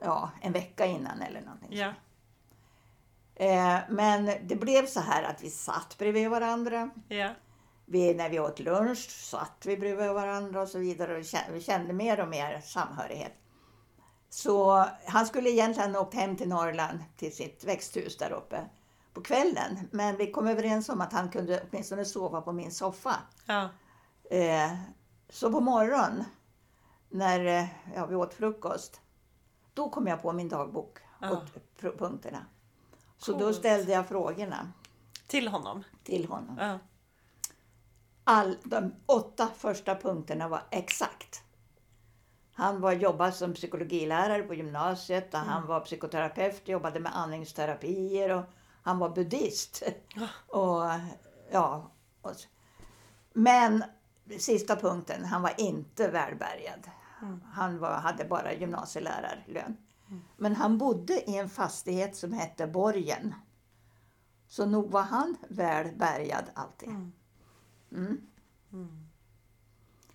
[0.00, 1.78] ja, en vecka innan eller någonting.
[1.78, 1.92] Ja.
[3.34, 6.90] Eh, men det blev så här att vi satt bredvid varandra.
[7.08, 7.28] Ja.
[7.86, 11.16] Vi, när vi åt lunch satt vi bredvid varandra och så vidare.
[11.18, 13.32] Och vi kände mer och mer samhörighet.
[14.30, 18.64] Så han skulle egentligen åkt hem till Norrland till sitt växthus där uppe
[19.12, 19.88] på kvällen.
[19.92, 23.16] Men vi kom överens om att han kunde åtminstone sova på min soffa.
[23.46, 23.68] Ja.
[24.30, 24.72] Eh,
[25.28, 26.24] så på morgonen
[27.08, 29.00] när eh, ja, vi åt frukost,
[29.74, 31.30] då kom jag på min dagbok Ja.
[31.30, 32.46] och punkterna.
[33.18, 33.56] Så då Coolt.
[33.56, 34.72] ställde jag frågorna
[35.26, 35.84] Till honom.
[36.04, 36.56] till honom.
[36.60, 36.78] Ja.
[38.24, 41.42] All, de åtta första punkterna var exakt.
[42.52, 48.44] Han var, jobbade som psykologilärare på gymnasiet och han var psykoterapeut, jobbade med andningsterapier och
[48.82, 49.82] han var buddhist.
[50.46, 50.82] och,
[51.50, 51.90] ja,
[52.22, 52.48] och, så-
[53.32, 53.84] men
[54.38, 56.90] sista punkten, han var inte välbärgad.
[57.52, 59.76] Han var, hade bara gymnasielärarlön.
[60.36, 63.34] Men han bodde i en fastighet som hette Borgen.
[64.48, 66.88] Så nog var han väl bärgad alltid.
[67.92, 68.28] Mm.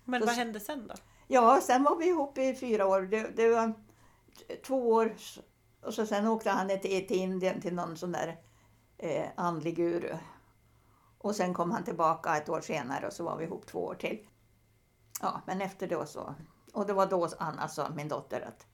[0.04, 0.94] Men Då vad hände sen då?
[1.26, 3.00] Ja, sen var vi ihop i fyra år.
[3.02, 3.72] Det, det var
[4.66, 5.16] två år.
[5.82, 8.40] Och så sen åkte han till, till Indien till någon sån där
[8.98, 10.16] eh, andlig guru.
[11.18, 13.94] Och sen kom han tillbaka ett år senare och så var vi ihop två år
[13.94, 14.28] till.
[15.20, 16.34] Ja, men efter det så.
[16.72, 18.66] Och det var då Anna sa, min dotter, att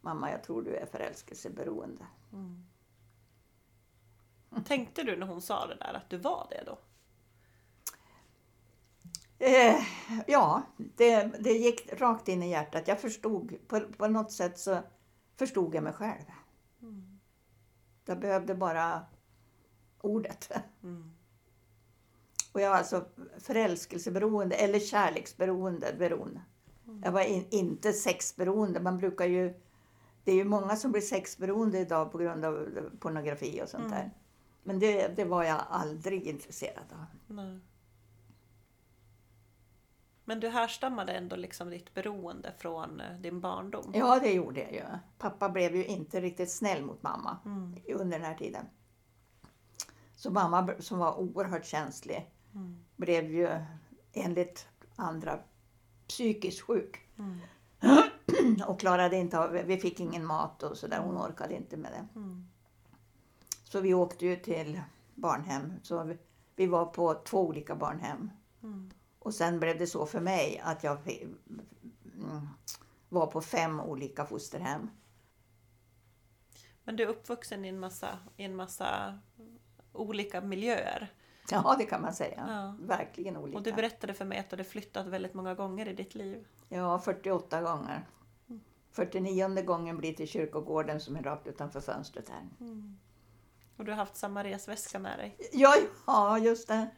[0.00, 2.06] mamma, jag tror du är förälskelseberoende.
[4.64, 6.78] Tänkte du när hon sa det där att du var det då?
[9.38, 9.82] Eh,
[10.26, 12.88] ja, det, det gick rakt in i hjärtat.
[12.88, 14.78] Jag förstod, på, på något sätt så
[15.36, 16.24] förstod jag mig själv.
[18.04, 19.06] Jag behövde bara
[20.04, 20.50] ordet.
[22.52, 23.04] Och jag var alltså
[23.38, 25.94] förälskelseberoende eller kärleksberoende.
[25.98, 26.40] Beroende.
[27.02, 28.80] Jag var in, inte sexberoende.
[28.80, 29.54] Man brukar ju,
[30.24, 32.68] det är ju många som blir sexberoende idag på grund av
[33.00, 34.10] pornografi och sånt där.
[34.62, 37.34] Men det, det var jag aldrig intresserad av.
[37.34, 37.60] Nej.
[40.24, 43.92] Men du härstammade ändå liksom ditt beroende från eh, din barndom?
[43.94, 44.82] Ja, det gjorde jag ju.
[45.18, 47.38] Pappa blev ju inte riktigt snäll mot mamma
[47.94, 48.66] under den här tiden.
[50.24, 52.30] Så mamma, som var oerhört känslig,
[52.96, 53.60] blev ju
[54.12, 55.38] enligt andra
[56.08, 57.00] psykiskt sjuk.
[58.66, 62.20] och klarade inte av, vi fick ingen mat och sådär, hon orkade inte med det.
[63.64, 64.80] Så vi åkte ju till
[65.14, 65.72] barnhem.
[65.82, 66.18] Så vi,
[66.56, 68.30] vi var på två olika barnhem.
[69.18, 72.48] Och sen blev det så för mig att jag mm,
[73.08, 74.90] var på fem olika fosterhem.
[76.84, 79.18] Men du är uppvuxen i en massa, i en massa
[79.94, 81.12] olika miljöer.
[81.50, 82.44] Ja, det kan man säga.
[82.48, 82.86] Ja.
[82.86, 83.58] Verkligen olika.
[83.58, 86.46] Och du berättade för mig att du hade flyttat väldigt många gånger i ditt liv.
[86.68, 88.06] Ja, 48 gånger.
[88.92, 92.48] 49 gången blir till kyrkogården som är rakt utanför fönstret här.
[93.76, 95.36] Och du har haft samma resväska med dig.
[95.52, 95.74] Ja,
[96.06, 96.90] ja just det.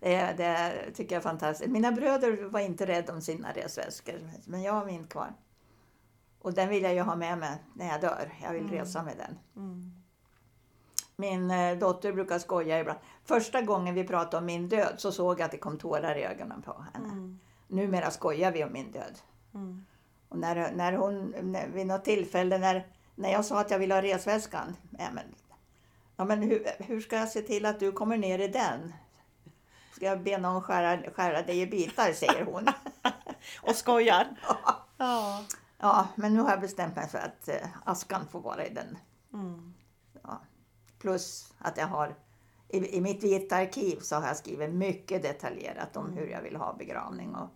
[0.00, 1.70] Det, det tycker jag är fantastiskt.
[1.70, 5.34] Mina bröder var inte rädda om sina resväskor, men jag har min kvar.
[6.38, 8.34] Och den vill jag ju ha med mig när jag dör.
[8.42, 9.38] Jag vill resa med den.
[11.20, 12.98] Min eh, dotter brukar skoja ibland.
[13.24, 16.24] Första gången vi pratade om min död så såg jag att det kom tårar i
[16.24, 17.36] ögonen på henne.
[17.66, 19.18] Numera skojar vi om min död.
[20.28, 23.94] Och när, när hon, när, vid något tillfälle när, när jag sa att jag ville
[23.94, 24.76] ha resväskan.
[24.98, 25.24] Ja, men,
[26.16, 28.92] ja, men hur, hur ska jag se till att du kommer ner i den?
[29.92, 32.66] Ska jag be någon skära, skära dig i bitar, säger hon.
[33.62, 34.26] Och skojar!
[34.96, 35.44] ja.
[35.78, 38.98] Ja, men nu har jag bestämt mig för att eh, askan får vara i den.
[39.32, 39.38] Ja.
[40.98, 42.14] Plus att jag har
[42.68, 46.56] i, i mitt vita arkiv så har jag skrivit mycket detaljerat om hur jag vill
[46.56, 47.48] ha begravning och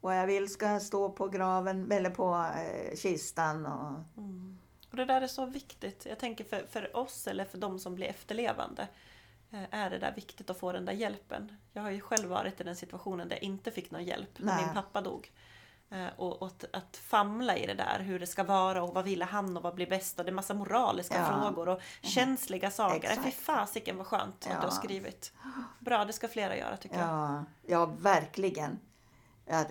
[0.00, 3.66] vad jag vill ska stå på graven eller på eh, kistan.
[3.66, 3.94] Och,
[4.90, 6.06] Och det där är så viktigt.
[6.06, 8.88] Jag tänker för, för oss eller för de som blir efterlevande
[9.50, 11.56] eh, är det där viktigt att få den där hjälpen.
[11.72, 14.54] Jag har ju själv varit i den situationen där jag inte fick någon hjälp när
[14.54, 14.64] Nej.
[14.64, 15.32] min pappa dog.
[15.90, 19.04] Eh, Och, och att, att famla i det där, hur det ska vara och vad
[19.04, 21.40] ville han och vad blir bäst och det är massa moraliska Ja.
[21.42, 23.16] frågor och känsliga saker.
[23.24, 24.60] Fy fasiken vad skönt att du Ja.
[24.60, 25.32] har skrivit.
[25.78, 27.08] Bra, det ska flera göra tycker jag.
[27.08, 28.78] ja, ja, verkligen.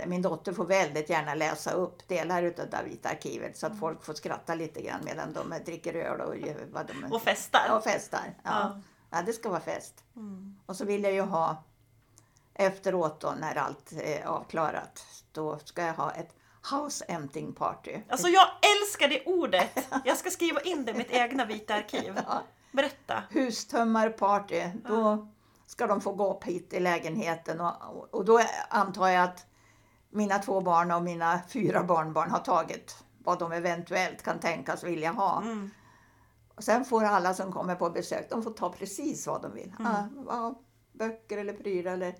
[0.05, 4.03] Min dotter får väldigt gärna läsa upp delar utav det vita arkivet så att folk
[4.05, 6.35] får skratta lite grann medan de dricker öl och
[6.71, 7.61] vad de Och festar.
[7.67, 8.33] Ja, och festar.
[8.43, 8.49] Ja.
[8.51, 8.81] Ja.
[9.09, 9.21] Ja.
[9.21, 10.03] det ska vara fest.
[10.65, 11.63] Och så vill jag ju ha
[12.57, 15.05] efteråt då när allt är avklarat.
[15.31, 16.35] Då ska jag ha ett
[16.71, 17.97] house emptying party.
[18.09, 19.87] Alltså jag älskar det ordet!
[20.05, 22.19] Jag ska skriva in det i mitt egna vita arkiv.
[22.71, 23.23] Berätta.
[23.29, 24.63] Hustömmarparty.
[24.87, 25.27] Då
[25.65, 29.45] ska de få gå upp hit i lägenheten och, och då antar jag att
[30.09, 35.11] mina två barn och mina fyra barnbarn har tagit vad de eventuellt kan tänkas vilja
[35.11, 35.43] ha.
[36.55, 39.73] Och sen får alla som kommer på besök, de får ta precis vad de vill.
[39.79, 41.93] Ah, ja, böcker eller prylar.
[41.93, 42.15] Eller...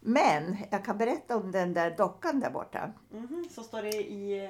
[0.00, 2.90] Men jag kan berätta om den där dockan där borta.
[3.10, 4.44] Mhm, så står det i...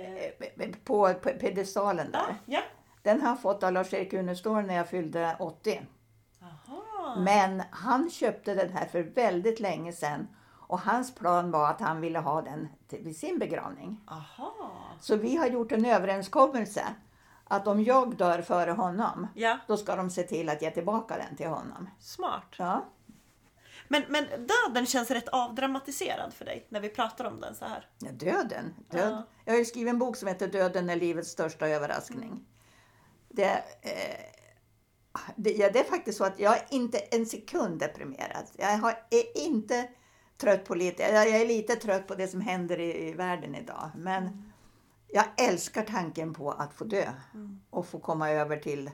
[0.58, 2.36] eh, På, på pedestalen där.
[2.46, 2.60] ja.
[3.02, 5.82] Den har jag fått av Lars-Erik Unestål när jag fyllde 80.
[6.42, 7.14] Aha.
[7.18, 10.28] Men han köpte den här för väldigt länge sedan.
[10.68, 14.00] Och hans plan var att han ville ha den till, vid sin begravning.
[14.08, 14.52] Aha.
[15.00, 16.84] Så vi har gjort en överenskommelse.
[17.44, 21.16] Att om jag dör före honom, Ja, då ska de se till att ge tillbaka
[21.16, 21.88] den till honom.
[21.98, 22.54] smart.
[22.58, 22.84] Ja,
[23.92, 27.88] Men, men döden känns rätt avdramatiserad för dig när vi pratar om den så här.
[27.98, 28.74] Ja, döden.
[28.90, 29.12] Död.
[29.12, 29.26] Ja.
[29.44, 32.46] Jag har ju skrivit en bok som heter Döden är livets största överraskning.
[33.28, 34.42] Det, eh,
[35.36, 38.44] det, ja, det är faktiskt så att jag är inte en sekund deprimerad.
[38.56, 39.88] Jag har, är inte
[40.36, 43.90] trött på lite, jag är lite trött på det som händer i, i världen idag.
[43.96, 44.52] Men
[45.08, 47.12] jag älskar tanken på att få dö
[47.70, 48.90] och få komma över till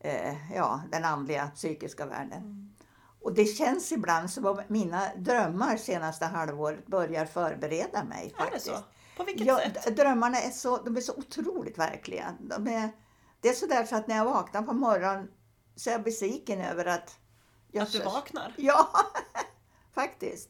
[0.00, 2.73] eh, ja, den andliga psykiska världen.
[3.24, 8.24] Och det känns ibland som om mina drömmar senaste halvåret börjar förbereda mig.
[8.24, 8.66] Är det Faktiskt.
[8.66, 8.78] så?
[9.16, 9.96] På vilket Ja, sätt?
[9.96, 12.34] drömmarna är så, de är så otroligt verkliga.
[12.40, 12.88] De är,
[13.40, 15.30] det är sådär så att när jag vaknar på morgonen
[15.76, 17.18] så är jag besviken över att...
[17.78, 18.54] Att du vaknar?
[18.58, 18.88] Ja,
[19.94, 20.48] faktiskt.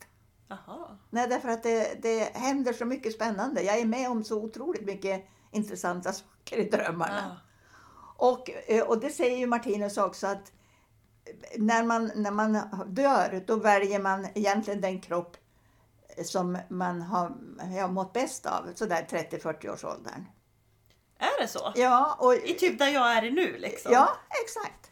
[0.49, 0.99] Jaha.
[1.11, 3.63] Nej, därför att det, det händer så mycket spännande.
[3.63, 7.41] Jag är med om så otroligt mycket intressanta saker i drömmarna.
[8.19, 8.29] Ja.
[8.29, 10.53] Och, eh, och det säger ju Martinus också att
[11.59, 12.53] när man, när man
[12.87, 15.37] dör då väljer man egentligen den kropp
[16.25, 17.23] som man har,
[17.81, 20.25] har mått bäst av, sådär 30-40 års åldern.
[21.19, 21.73] Är det så?
[21.77, 23.93] Ja, och, I typ där jag är nu liksom?
[23.93, 24.09] ja
[24.45, 24.91] exakt.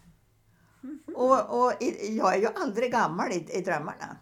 [1.16, 4.16] Och, och i- jag är ju aldrig gammal i, i drömmarna.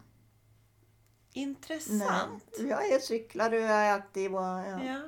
[1.32, 2.44] Intressant.
[2.58, 2.68] Nej.
[2.68, 4.34] Jag är cyklare och jag är aktiv.
[4.34, 4.84] Och, ja.
[4.84, 5.00] Ja.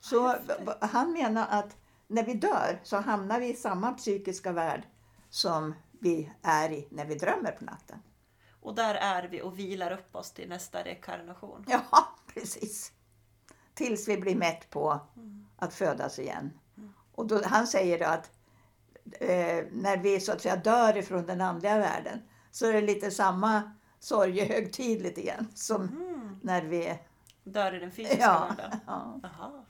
[0.00, 0.36] Så
[0.80, 1.76] han menar att
[2.08, 4.88] när vi dör så hamnar vi i samma psykiska värld
[5.30, 7.98] som vi är i när vi drömmer på natten.
[8.60, 11.64] Och där är vi och vilar upp oss till nästa rekarnation.
[11.68, 12.92] Ja, precis.
[13.74, 15.00] Tills vi blir mätt på
[15.56, 16.50] att födas igen.
[17.14, 18.30] Och då, han säger då att
[19.20, 23.10] eh, när vi så att säga dör ifrån den andliga världen så är det lite
[23.10, 25.88] samma sorgehögtid lite grann som
[26.42, 26.98] när vi,
[27.44, 28.80] Dör i den fysiska ja, världen.
[28.86, 29.64] ja, Jaha.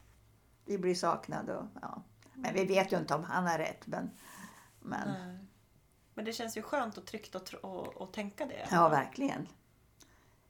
[0.64, 1.57] vi blir saknade.
[1.57, 2.03] Och, ja.
[2.44, 3.87] Men vi vet ju inte om han har rätt.
[3.87, 4.11] Men,
[4.80, 5.38] men Nej.
[6.14, 8.68] Men det känns ju skönt och tryggt att, och, och tänka det.
[8.70, 9.48] ja, verkligen.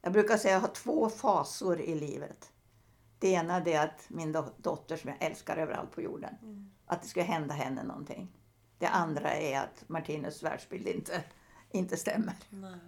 [0.03, 2.53] Jag brukar säga att jag har två fasor i livet.
[3.19, 7.09] Det ena är att min do- dotter som jag älskar överallt på jorden, att det
[7.09, 8.29] ska hända henne någonting.
[8.79, 11.25] Det andra är att Martinus världsbild inte,
[11.71, 12.35] inte stämmer.
[12.51, 12.79] Nej.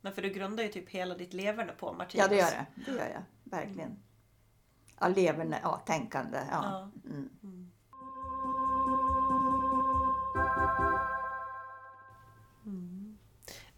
[0.00, 2.24] Nej, för du grundar ju typ hela ditt leverne på Martinus.
[2.24, 2.84] Ja, det gör jag.
[2.86, 3.22] Det gör jag.
[3.44, 3.98] Verkligen.
[5.00, 6.38] Ja, leverne, ja, tänkande.
[6.50, 6.90] Ja.
[7.04, 7.10] Ja.
[7.10, 7.59] Mm.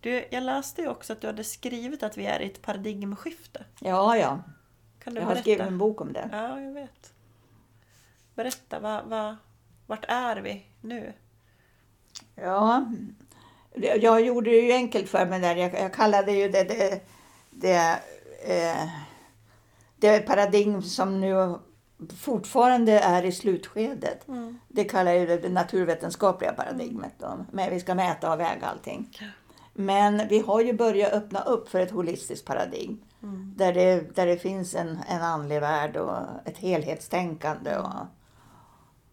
[0.03, 3.65] Du, jag läste ju också att du hade skrivit att vi är i ett paradigmskifte.
[3.81, 4.43] ja, ja.
[5.05, 5.43] Kan du Jag har berätta?
[5.43, 6.29] skrivit en bok om det.
[6.33, 7.13] Ja, jag vet.
[8.35, 9.37] Berätta, vad, vad,
[9.87, 11.13] vart är vi nu?
[12.35, 12.87] Ja,
[14.01, 15.57] jag gjorde det ju enkelt för mig där.
[15.57, 17.01] Jag, jag kallade ju det det,
[17.51, 18.01] det,
[18.45, 18.89] eh,
[19.97, 21.59] det paradigm som nu
[22.17, 24.27] fortfarande är i slutskedet.
[24.69, 27.13] Det kallar jag ju det, det naturvetenskapliga paradigmet.
[27.19, 27.47] Då.
[27.53, 29.19] Men vi ska mäta och väga allting.
[29.73, 33.01] Men vi har ju börjat öppna upp för ett holistiskt paradigm.
[33.57, 37.77] Där, det, där det finns en, en andlig värld och ett helhetstänkande.
[37.77, 38.07] Och,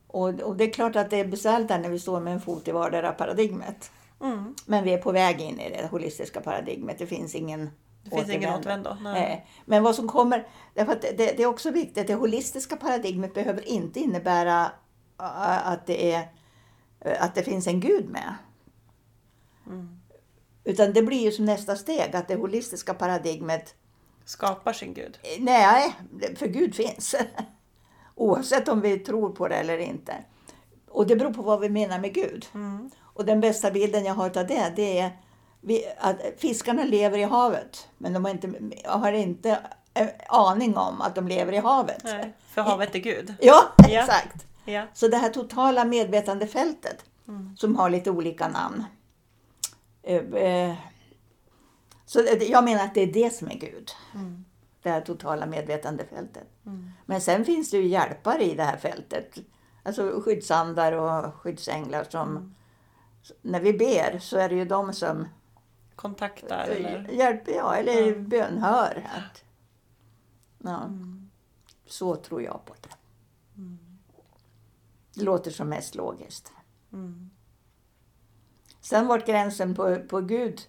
[0.08, 2.68] och, och det är klart att det är besvärligt när vi står med en fot
[2.68, 3.92] i vardera paradigmet.
[4.22, 4.56] Mm.
[4.66, 7.00] Men vi är på väg in i det holistiska paradigmet.
[7.00, 7.70] Det finns ingen
[8.04, 8.98] Det finns ingen återvändo.
[9.02, 9.48] Nej.
[9.66, 14.00] Men vad som kommer, därför det, det är också viktigt, det holistiska paradigmet behöver inte
[14.00, 14.72] innebära
[15.18, 16.32] att det, är,
[17.20, 18.36] att det finns en gud med.
[19.68, 19.99] Mm.
[20.64, 23.76] Utan det blir ju som nästa steg, att det holistiska paradigmet,
[24.26, 25.20] Skapar sin gud.
[25.40, 25.96] nej,
[26.36, 27.16] för Gud finns.
[28.16, 30.14] Oavsett om vi tror på det eller inte.
[30.90, 32.46] Och det beror på vad vi menar med Gud.
[32.54, 32.90] Mm.
[33.02, 35.12] Och den bästa bilden jag har av det, det är
[35.98, 37.88] att fiskarna lever i havet.
[37.98, 38.54] Men de har inte,
[38.86, 39.60] har inte
[39.94, 42.04] eh, aning om att de lever i havet.
[42.04, 43.34] Nej, för havet är gud.
[43.42, 44.46] Ja, exakt.
[44.66, 44.84] Ja.
[44.94, 47.06] Så det här totala medvetandefältet
[47.58, 48.84] som har lite olika namn.
[50.10, 50.76] Eh, eh,
[52.06, 52.20] Så
[52.50, 53.92] jag menar att det är det som är Gud.
[54.82, 56.48] Det här totala medvetandefältet.
[57.06, 59.38] Men sen finns det ju hjälpare i det här fältet.
[59.84, 62.56] Alltså skyddsandar och skyddsänglar som...
[63.42, 65.28] När vi ber så är det ju de som
[65.96, 67.08] Kontaktar eller...
[67.12, 69.08] hjälper, ja, eller bönhör.
[69.16, 69.44] Att,
[70.58, 70.90] ja.
[71.86, 72.96] Så tror jag på det.
[75.16, 76.52] Det låter som mest logiskt.
[76.94, 77.30] Mm.
[78.90, 80.62] Sen vart gränsen på, på Gud,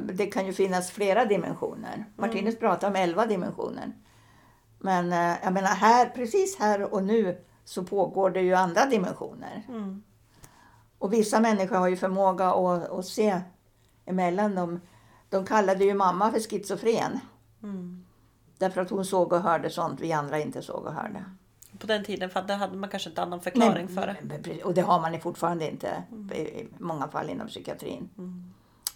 [0.00, 2.04] det kan ju finnas flera dimensioner.
[2.16, 3.92] Martinus pratar om elva dimensioner.
[4.78, 9.62] Men eh, jag menar, här, precis här och nu så pågår det ju andra dimensioner.
[9.68, 10.02] Mm.
[10.98, 13.40] Och vissa människor har ju förmåga att, att se
[14.04, 14.80] emellan dem.
[15.28, 17.20] De kallade ju mamma för schizofren.
[17.62, 18.04] Mm.
[18.58, 21.24] Därför att hon såg och hörde sånt vi andra inte såg och hörde.
[21.78, 24.62] På den tiden för hade man kanske inte annan förklaring Nej, för det.
[24.62, 26.02] Och det har man fortfarande inte
[26.34, 28.08] i i många fall inom psykiatrin.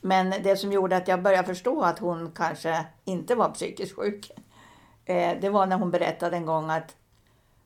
[0.00, 4.30] Men det som gjorde att jag började förstå att hon kanske inte var psykiskt sjuk.
[5.04, 6.96] Eh, det var när hon berättade en gång att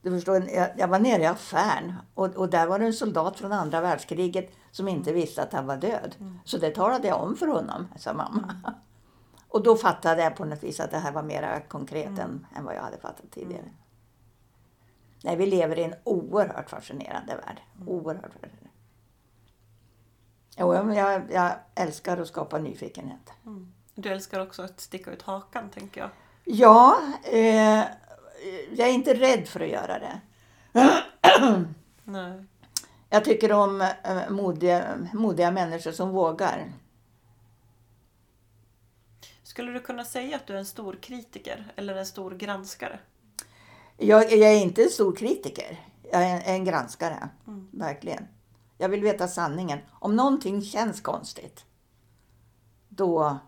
[0.02, 0.42] du förstår,
[0.76, 4.52] jag, var nere i affären och, och där var det en soldat från andra världskriget
[4.70, 6.14] som inte visste att han var död.
[6.44, 8.54] Så det talade jag om för honom, sa mamma.
[9.48, 12.64] Och då fattade jag på något vis att det här var mer konkret än, än
[12.64, 13.64] vad jag hade fattat tidigare.
[15.22, 17.60] Nej, vi lever i en oerhört fascinerande värld.
[17.86, 18.70] Oerhört fascinerande.
[20.58, 23.32] Jo, jag, jag älskar att skapa nyfikenhet.
[23.94, 26.10] Du älskar också att sticka ut hakan tänker jag.
[26.44, 27.84] Ja, eh,
[28.70, 30.20] jag är inte rädd för att göra det.
[32.04, 32.44] Nej.
[33.08, 36.72] Jag tycker om eh, modiga, modiga människor som vågar.
[39.42, 42.98] Skulle du kunna säga att du är en stor kritiker eller en stor granskare?
[43.96, 45.80] Jag, jag är inte en stor kritiker.
[46.12, 47.28] Jag är en, en granskare.
[47.70, 48.28] Verkligen.
[48.78, 49.78] Jag vill veta sanningen.
[49.92, 51.64] Om någonting känns konstigt,
[52.88, 53.38] då,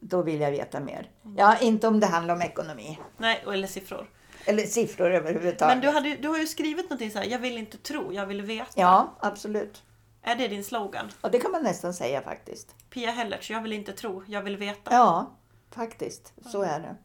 [0.00, 1.10] då vill jag veta mer.
[1.36, 2.98] Ja, inte om det handlar om ekonomi.
[3.16, 4.10] Nej, eller siffror.
[4.44, 5.76] Eller siffror överhuvudtaget.
[5.76, 8.26] Men du, hade, du har ju skrivit någonting så här, jag vill inte tro, jag
[8.26, 8.80] vill veta.
[8.80, 9.82] Ja, absolut.
[10.22, 11.10] Är det din slogan?
[11.20, 12.74] Och det kan man nästan säga faktiskt.
[12.90, 14.90] Pia Hellertz, jag vill inte tro, jag vill veta.
[14.94, 15.30] Ja,
[15.70, 16.32] faktiskt.
[16.52, 16.96] Så är det.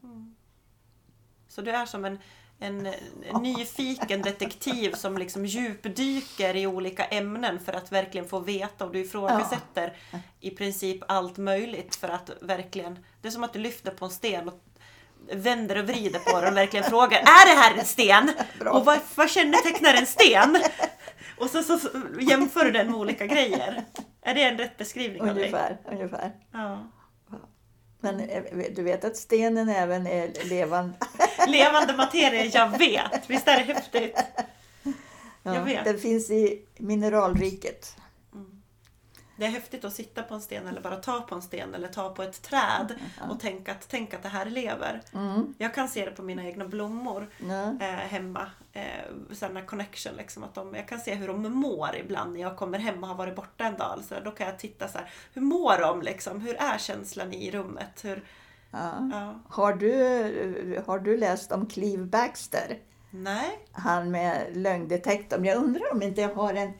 [1.51, 2.19] Så du är som en,
[2.59, 2.85] en,
[3.29, 8.91] en nyfiken detektiv som liksom djupdyker i olika ämnen för att verkligen få veta och
[8.91, 9.97] du ifrågasätter
[10.39, 14.11] i princip allt möjligt för att verkligen, det är som att du lyfter på en
[14.11, 14.63] sten och
[15.31, 18.31] vänder och vrider på den och verkligen frågar, är det här en sten?
[18.59, 18.71] Bra.
[18.71, 20.57] Och vad, vad kännetecknar en sten?
[21.37, 23.83] Och så, så, så jämför du den med olika grejer.
[24.21, 25.35] Är det en rätt beskrivning av dig?
[25.35, 26.31] Ungefär, ungefär.
[26.51, 26.91] Ja.
[28.01, 28.43] Men eh,
[28.75, 30.93] du vet att stenen även är levande.
[31.47, 33.29] Levande materia, jag vet!
[33.29, 34.17] Visst är det häftigt?
[35.43, 35.85] Jag vet.
[35.85, 37.95] Den finns i mineralriket.
[39.41, 41.87] Det är häftigt att sitta på en sten eller bara ta på en sten eller
[41.87, 42.95] ta på ett träd
[43.29, 45.01] och tänka att, tänka att det här lever.
[45.57, 47.27] Jag kan se det på mina egna blommor
[47.79, 48.47] eh, hemma.
[48.73, 48.83] Eh,
[49.31, 50.43] sådana connection liksom.
[50.43, 53.15] Att de, jag kan se hur de mår ibland när jag kommer hem och har
[53.15, 53.99] varit borta en dag.
[54.09, 56.41] Så då kan jag titta så här, hur mår de liksom?
[56.41, 58.03] Hur är känslan i rummet?
[58.03, 58.23] Hur,
[58.71, 59.09] Ja.
[59.11, 59.39] ja.
[59.49, 62.77] Har, du, har du läst om Cleve Baxter?
[63.09, 63.59] Nej?
[63.71, 65.45] Han med lögndetektorn.
[65.45, 66.73] Jag undrar om inte jag har en,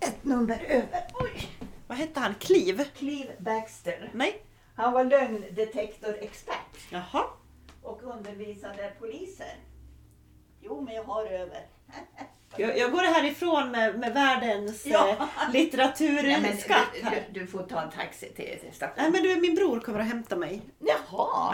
[0.00, 1.06] ett nummer över.
[1.14, 1.48] Oj!
[1.88, 2.34] Vad hette han?
[2.34, 2.84] Kliv?
[2.96, 4.10] Cleve Baxter.
[4.14, 4.42] Nej?
[4.76, 7.24] Han var lögndetektorexpert Jaha.
[7.82, 9.54] och undervisade poliser.
[10.60, 11.66] Jo, men jag har över.
[12.56, 15.08] Jag, jag går härifrån med, med världens Ja.
[15.08, 17.24] eh, litteraturskatt här.
[17.32, 18.94] du, du får ta en taxi till stationen.
[18.96, 20.62] Nej men du, min bror kommer att hämta mig.
[20.78, 20.98] Jaha!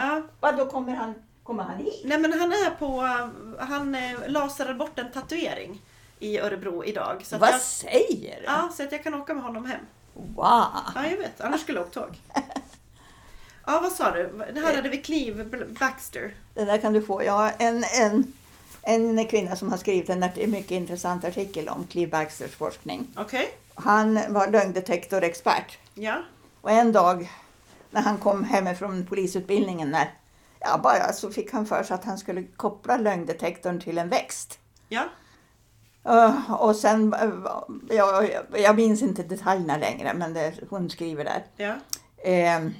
[0.01, 0.21] Ja.
[0.39, 2.01] Vad då kommer han, kommer han hit?
[2.05, 5.81] Nej men han är på, eh, han eh, laserade bort en tatuering
[6.19, 7.21] i Örebro idag.
[7.25, 8.43] Så Vad jag, säger du?
[8.45, 9.81] ja, så att jag kan åka med honom hem.
[10.15, 10.67] Wow!
[10.95, 12.21] Ja jag vet, annars skulle jag åkt tåg.
[13.65, 14.51] Ja vad sa du?
[14.53, 16.33] Det här hade vi Cleve Baxter.
[16.53, 17.23] Det där kan du få.
[17.23, 18.33] Jag har en, en,
[18.81, 20.19] en kvinna som har skrivit en
[20.51, 23.07] mycket intressant artikel om Cleve Baxters forskning.
[23.15, 23.57] Okej?
[23.75, 25.77] Han var lögndetektorexpert.
[25.93, 26.23] Ja.
[26.61, 27.31] Och en dag
[27.91, 30.13] när han kom hemifrån polisutbildningen när,
[30.59, 34.59] ja, bara, så fick han för sig att han skulle koppla lögndetektorn till en växt.
[34.89, 35.03] Ja.
[36.09, 37.47] Uh, och sen, uh,
[37.89, 41.45] jag, jag minns inte detaljerna längre, men det, hon skriver där.
[41.57, 41.75] Ja.
[42.23, 42.73] Ehm,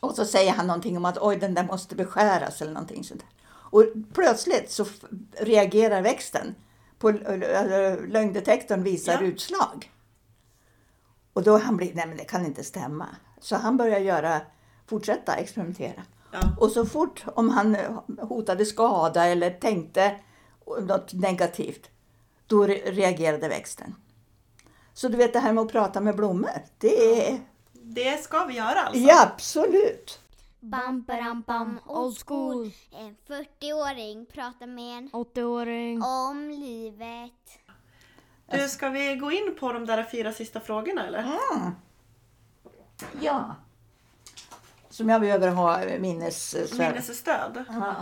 [0.00, 3.24] och så säger han någonting om att oj, den där måste beskäras eller någonting sånt.
[3.48, 4.86] Och plötsligt så
[5.38, 6.54] reagerar växten.
[6.98, 7.10] På,
[8.08, 9.20] lögndetektorn visar Ja.
[9.20, 9.92] utslag.
[11.32, 13.06] Och då han blir, nej men det kan inte stämma.
[13.40, 14.40] Så han börjar göra,
[14.86, 16.02] fortsätta experimentera.
[16.32, 16.40] Ja.
[16.58, 20.16] Och så fort om han eh, hotade skada eller tänkte
[20.80, 21.90] något negativt,
[22.52, 23.94] då re- reagerade växten.
[24.92, 27.40] Så du vet det här med att prata med blommor, det är
[27.72, 29.00] Det ska vi göra alltså?
[29.00, 30.20] Ja, absolut.
[30.60, 32.70] Bam, bam, bam, old school.
[32.92, 37.32] En 40-åring pratar med en 80-åring om livet.
[38.46, 41.18] Du, ska vi gå in på de där fyra sista frågorna eller?
[41.18, 41.70] Mm.
[43.20, 43.54] Ja.
[44.90, 46.54] Som jag behöver ha minnes...
[46.78, 47.64] Minnesstöd.
[47.68, 47.94] Ja.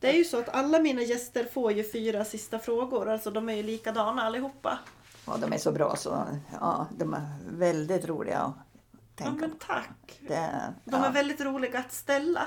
[0.00, 3.08] Det är ju så att alla mina gäster får ju fyra sista frågor.
[3.08, 4.78] Alltså de är ju likadana allihopa.
[5.26, 6.26] ja, de är så bra så
[6.60, 8.54] ja, de är väldigt roliga att
[9.18, 9.56] Ja, tänka men på.
[9.66, 10.18] tack.
[10.20, 12.46] Det, De ja, är väldigt roliga att ställa.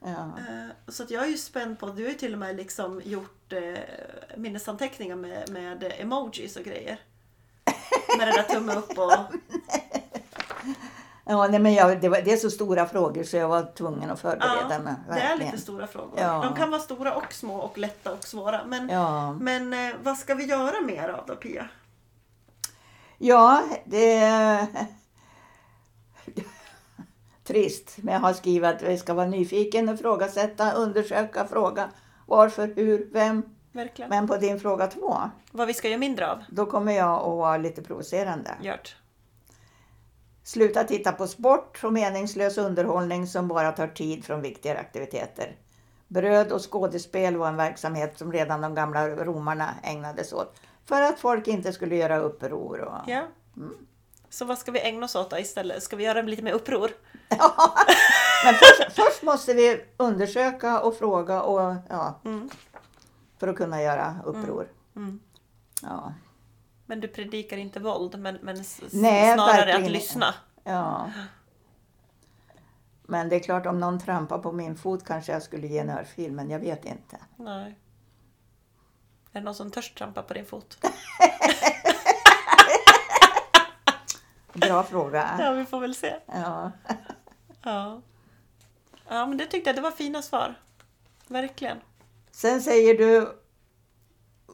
[0.00, 0.08] ja.
[0.38, 3.02] Eh, Så att jag är ju spänd på, du har ju till och med liksom
[3.04, 3.78] gjort eh,
[4.36, 7.00] minnesanteckningar med, med emojis och grejer.
[8.18, 9.12] Med det där tumme upp och...
[11.28, 14.10] Ja, nej, men jag, det, var, det är så stora frågor så jag var tvungen
[14.10, 14.94] att förbereda Ja, mig.
[15.08, 15.38] det är verkligen.
[15.52, 16.20] lite stora frågor.
[16.20, 16.42] Ja.
[16.42, 18.60] De kan vara stora och små och lätta och svåra.
[18.66, 19.32] Men, Ja.
[19.32, 21.68] men eh, vad ska vi göra mer av då Pia?
[23.18, 24.66] Ja, det är
[27.44, 27.96] trist.
[27.96, 31.88] Men jag har skrivit att vi ska vara nyfiken, ifrågasätta, undersöka, fråga
[32.26, 33.42] varför, hur, vem.
[33.72, 34.08] Verkligen.
[34.10, 35.16] Men på din fråga två,
[35.52, 36.42] Vad vi ska göra mindre av.
[36.48, 38.50] då kommer jag att vara lite provocerande.
[38.62, 38.96] Gjort.
[40.46, 45.56] Sluta titta på sport och meningslös underhållning som bara tar tid från viktigare aktiviteter.
[46.08, 50.60] Bröd och skådespel var en verksamhet som redan de gamla romarna ägnade sig åt.
[50.84, 52.80] För att folk inte skulle göra uppror.
[52.80, 52.94] Och...
[53.06, 53.22] Ja.
[53.56, 53.74] Mm.
[54.28, 55.82] Så vad ska vi ägna oss åt då istället?
[55.82, 56.90] Ska vi göra lite mer uppror?
[58.44, 62.50] Men först, först måste vi undersöka och fråga och, ja, Mm.
[63.38, 64.68] för att kunna göra uppror.
[64.96, 65.20] Mm.
[65.82, 66.12] Ja.
[66.86, 68.56] Men du predikar inte våld, men, men
[68.92, 70.34] Nej, snarare verkligen att lyssna.
[70.64, 71.10] ja.
[73.08, 75.90] Men det är klart, om någon trampar på min fot kanske jag skulle ge en
[75.90, 77.16] örfil, men jag vet inte.
[77.36, 77.78] Nej.
[79.32, 80.78] Är det någon som törs trampa på din fot?
[84.52, 85.36] Bra fråga.
[85.38, 86.14] Ja, vi får väl se.
[86.26, 86.72] Ja.
[87.62, 88.00] Ja.
[89.08, 90.54] Ja, men det tyckte jag, det var fina svar.
[91.28, 91.78] Verkligen.
[92.30, 93.38] Sen säger du,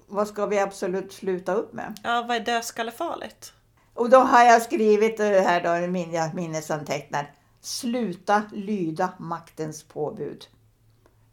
[0.07, 2.01] vad ska vi absolut sluta upp med?
[2.03, 3.53] Ja, vad är dödskallefarligt?
[3.95, 7.31] Och då har jag skrivit här då, min- jag minnesantecknar.
[7.61, 10.47] Sluta lyda maktens påbud.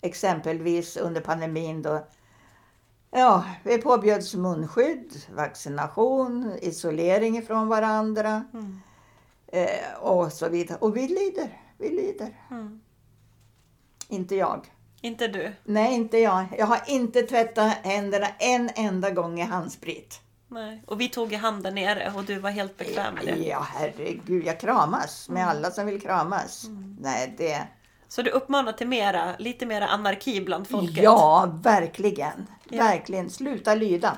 [0.02, 2.08] Exempelvis under pandemin då
[3.12, 8.44] ja, vi påbjöds munskydd, vaccination, isolering ifrån varandra
[9.48, 10.78] eh, och så vidare.
[10.82, 12.40] Och vi lyder, vi lyder.
[12.52, 12.82] Mm.
[14.08, 14.74] Inte jag.
[15.02, 15.54] Inte du?
[15.64, 16.46] Nej, inte jag.
[16.58, 20.22] Jag har inte tvättat händerna en enda gång i handsprit.
[20.48, 20.84] Nej.
[20.88, 23.36] Och vi tog i handen nere och du var helt bekväm med det.
[23.36, 26.66] Ja, herregud, jag kramas med alla som vill kramas.
[27.00, 27.68] Nej, det...
[28.08, 31.04] Så du uppmanar till mera, lite mera anarki bland folket?
[31.04, 32.48] Ja, verkligen.
[32.70, 32.84] Ja.
[32.84, 33.30] Verkligen.
[33.30, 34.18] Sluta lyda.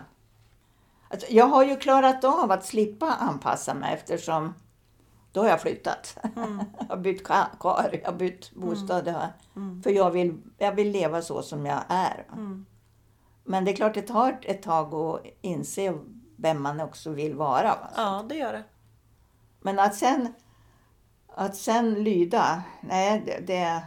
[1.10, 4.54] Alltså, jag har ju klarat av att slippa anpassa mig eftersom
[5.32, 6.18] då har jag flyttat.
[6.80, 9.08] jag har bytt ka- kar, jag har bytt bostad.
[9.08, 12.26] jag har- För jag vill, jag vill leva så som jag är.
[13.44, 15.98] Men det är klart det tar ett tag att inse
[16.36, 17.64] vem man också vill vara.
[17.68, 17.90] Va?
[17.96, 18.64] Ja, det gör det.
[19.62, 20.34] Men att sen,
[21.36, 23.84] att sen lyda, nej det, det,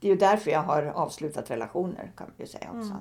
[0.00, 2.96] det är ju därför jag har avslutat relationer kan vi säga också.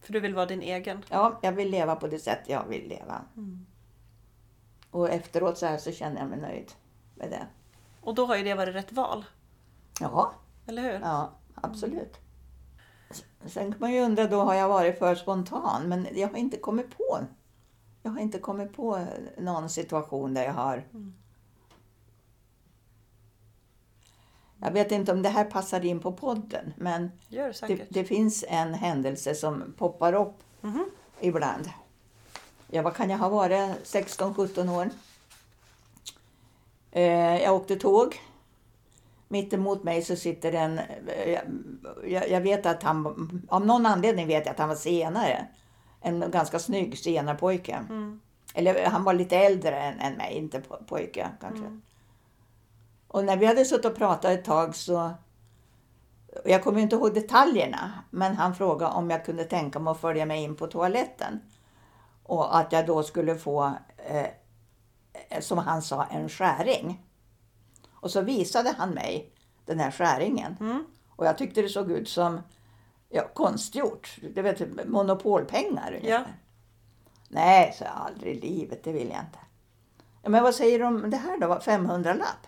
[0.00, 1.04] För du vill vara din egen.
[1.08, 3.22] Ja, jag vill leva på det sätt jag vill leva.
[4.92, 6.72] Och efteråt så här så känner jag mig nöjd
[7.14, 7.46] med det.
[8.00, 9.24] Och då har ju det varit rätt val.
[10.00, 10.32] Ja,
[10.66, 11.00] Eller hur?
[11.00, 12.16] ja absolut.
[13.46, 15.88] Sen kan man ju undra då, har jag varit för spontan?
[15.88, 17.18] Men jag har inte kommit på
[18.04, 19.06] jag har inte kommit på
[19.38, 20.84] någon situation där jag har...
[24.60, 28.44] Jag vet inte om det här passar in på podden, men det det, det finns
[28.48, 30.90] en händelse som poppar upp Mhm.
[31.20, 31.70] ibland.
[32.74, 33.70] Ja, vad kan jag ha varit?
[33.84, 34.90] 16-17 år.
[36.90, 38.20] Eh, jag åkte tåg.
[39.28, 40.78] Mitt emot mig så sitter en...
[40.78, 41.38] eh,
[42.04, 43.06] Jag, jag vet att han...
[43.48, 45.46] Av någon anledning vet jag att han var senare.
[46.00, 47.72] En ganska snygg senarpojke.
[47.88, 48.20] Mm.
[48.54, 51.64] Eller han var lite äldre än, än mig, inte po- pojke kanske.
[53.08, 55.10] Och när vi hade suttit och pratat ett tag så...
[56.44, 60.26] Jag kommer inte ihåg detaljerna, men han frågade om jag kunde tänka mig att följa
[60.26, 61.40] med in på toaletten.
[62.32, 64.26] Och att jag då skulle få, eh,
[65.40, 67.06] som han sa, en skäring.
[67.92, 69.32] Och så visade han mig
[69.66, 70.56] den här skäringen.
[70.60, 70.84] Mm.
[71.16, 72.40] Och jag tyckte det såg ut som
[73.08, 74.16] ja, konstgjort.
[74.34, 76.10] Du vet, monopolpengar ungefär.
[76.10, 76.24] Ja.
[77.28, 79.38] Nej, så aldrig i livet, det vill jag inte.
[80.22, 81.54] Ja, men vad säger du om det här då?
[81.54, 82.46] 500-lapp?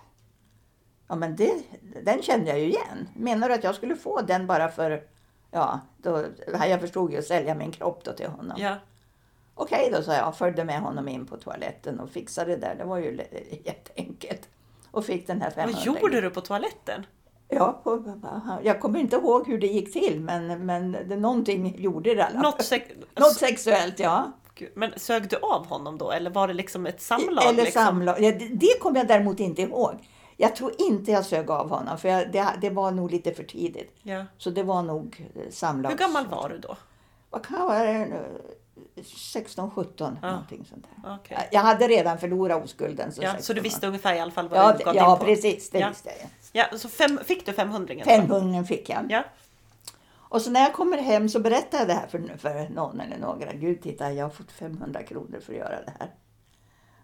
[1.08, 1.62] Ja, men det,
[2.02, 3.08] den kände jag ju igen.
[3.14, 5.02] Menar du att jag skulle få den bara för...
[5.50, 6.24] Ja, då,
[6.68, 8.56] jag förstod ju att sälja min kropp då till honom.
[8.60, 8.76] Ja.
[9.54, 10.36] Okej då, sa jag.
[10.36, 12.74] Följde med honom in på toaletten och fixade det där.
[12.74, 13.20] Det var ju
[13.64, 14.48] jätteenkelt.
[14.90, 17.06] Och fick den här 500 Vad gjorde du på toaletten?
[17.48, 18.14] Ja, på,
[18.62, 22.22] jag kommer inte ihåg hur det gick till, men, men det, någonting gjorde det i
[22.22, 22.40] alla.
[22.40, 22.90] Något sex...
[23.14, 24.32] Något sexuellt, ja.
[24.54, 26.12] Gud, Men sög du av honom då?
[26.12, 27.44] Eller var det liksom ett samlag?
[27.44, 27.84] Eller liksom?
[27.84, 28.22] samlag.
[28.22, 30.08] Ja, det, det kommer jag däremot inte ihåg.
[30.36, 33.44] Jag tror inte jag sög av honom, för jag, det, det var nog lite för
[33.44, 33.96] tidigt.
[34.02, 34.24] Ja.
[34.38, 35.90] Så det var nog eh, samlag.
[35.90, 36.76] Hur gammal var du då?
[37.30, 38.06] Vad kan jag vara?
[38.94, 39.02] Nu?
[39.04, 40.30] 16, 17 Ja.
[40.30, 41.14] någonting sånt där.
[41.14, 41.48] Okej.
[41.52, 43.12] Jag hade redan förlorat oskulden.
[43.12, 45.12] Så, Ja, 16 så du visste ungefär i alla fall vad Ja, du gav ja
[45.12, 45.24] in på?
[45.24, 45.70] precis.
[45.70, 45.88] Det Ja.
[45.88, 46.28] visste jag.
[46.72, 49.06] Ja, så fem, fick du 500 Femhundringen fick jag.
[49.10, 49.24] Ja.
[50.16, 53.18] Och så när jag kommer hem så berättar jag det här för, för någon eller
[53.18, 53.52] några.
[53.52, 56.10] Gud, titta, jag har fått 500 kronor för att göra det här.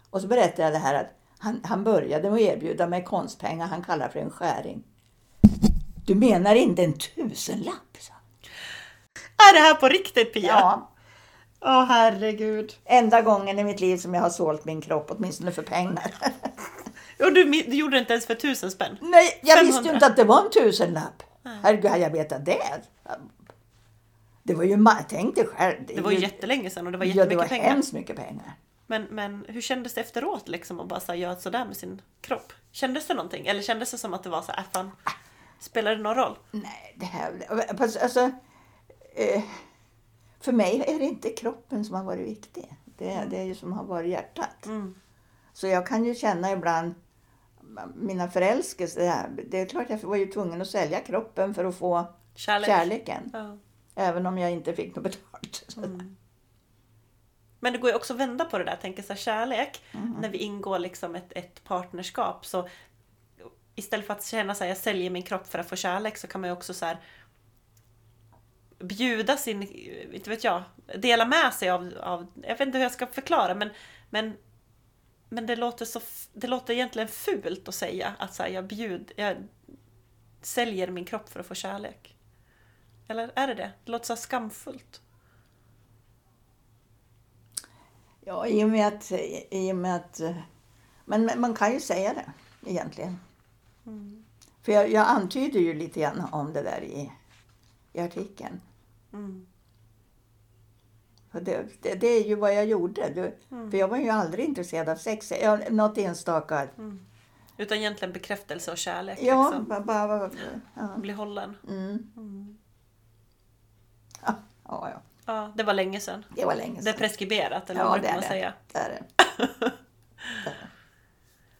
[0.09, 1.07] Och så berättar jag det här att
[1.39, 4.83] Han, han började med att erbjuda mig konstpengar han kallar för en skäring.
[6.05, 7.97] Du menar inte en tusenlapp?
[7.99, 8.21] sa han.
[9.49, 10.47] Är det här på riktigt Pia?
[10.47, 10.90] Ja,
[11.61, 12.73] Åh herregud.
[12.85, 16.13] enda gången i mitt liv som jag har sålt min kropp, åtminstone för pengar.
[17.19, 18.97] Och du, du gjorde det inte ens för tusen spänn?
[19.01, 19.89] Nej, jag visste 500.
[19.89, 21.23] ju inte att det var en tusenlapp.
[21.63, 22.81] Herregud, hade jag vetat det?
[24.43, 25.75] Det var ju, tänk dig själv.
[25.87, 27.69] Det var ju jättelänge sedan och det var Ja, det jättemycket var pengar.
[27.69, 28.53] hemskt mycket pengar.
[28.87, 32.01] Men, men hur kändes det efteråt liksom att bara så här, göra sådär med sin
[32.21, 32.53] kropp?
[32.71, 33.47] Kändes det någonting?
[33.47, 34.91] Eller kändes det som att det var så här, äh, fan,
[35.59, 36.37] spelar det någon roll?
[36.51, 37.31] Nej, det här...
[37.77, 38.31] fast Alltså,
[39.15, 39.43] eh,
[40.41, 42.77] för mig är det inte kroppen som har varit viktig.
[42.97, 44.65] Det, är- det är ju som har varit hjärtat.
[44.65, 44.95] Mm.
[45.53, 46.93] Så jag kan ju känna ibland
[47.95, 49.29] mina förälskelser.
[49.49, 52.67] det är klart jag var ju tvungen att sälja kroppen för att få Kärlek?
[52.67, 53.29] kärleken.
[53.33, 53.57] Ja.
[53.95, 55.75] Även om jag inte fick något betalt.
[57.59, 58.75] Men det går ju också att vända på det där.
[58.81, 60.11] Tänker så här, kärlek, Mm.
[60.21, 62.67] när vi ingår liksom ett, ett partnerskap så
[63.75, 66.27] istället för att känna så här, jag säljer min kropp för att få kärlek så
[66.27, 66.97] kan man ju också så här
[68.83, 69.63] bjuda sin,
[70.13, 70.63] inte vet jag,
[70.97, 73.69] dela med sig av, av jag vet inte hur jag ska förklara men,
[74.09, 74.37] men,
[75.29, 76.01] men det låter så,
[76.33, 79.37] det låter egentligen fult att säga att så här, jag bjud, jag
[80.41, 82.15] säljer min kropp för att få kärlek.
[83.07, 83.71] Eller är det det?
[83.85, 85.01] Det låter så skamfullt.
[88.25, 89.11] Ja, i och med att...
[89.51, 90.21] I och med att
[91.05, 92.31] men man kan ju säga det
[92.69, 93.19] egentligen.
[94.61, 97.11] För jag, jag antyder ju lite grann om det där i,
[97.93, 98.61] i artikeln.
[99.13, 99.45] Mm.
[101.31, 103.09] Det, det, det är ju vad jag gjorde.
[103.09, 103.37] Du,
[103.71, 105.31] För jag var ju aldrig intresserad av sex.
[105.41, 106.67] Jag, något enstaka.
[107.57, 109.17] Utan egentligen bekräftelse och kärlek.
[109.21, 109.67] Ja, liksom.
[109.67, 109.79] bara...
[109.81, 110.29] bara
[110.75, 110.87] ja.
[110.97, 111.57] Bli hållen.
[111.67, 112.57] Mm.
[114.25, 114.33] Ja,
[114.67, 116.25] ja, ja, Ja, det var länge sedan.
[116.35, 116.99] det var länge Det är sedan.
[116.99, 118.27] preskriberat, eller Ja, vad det kan är man det.
[118.27, 118.53] säga?
[118.71, 119.71] Det är det.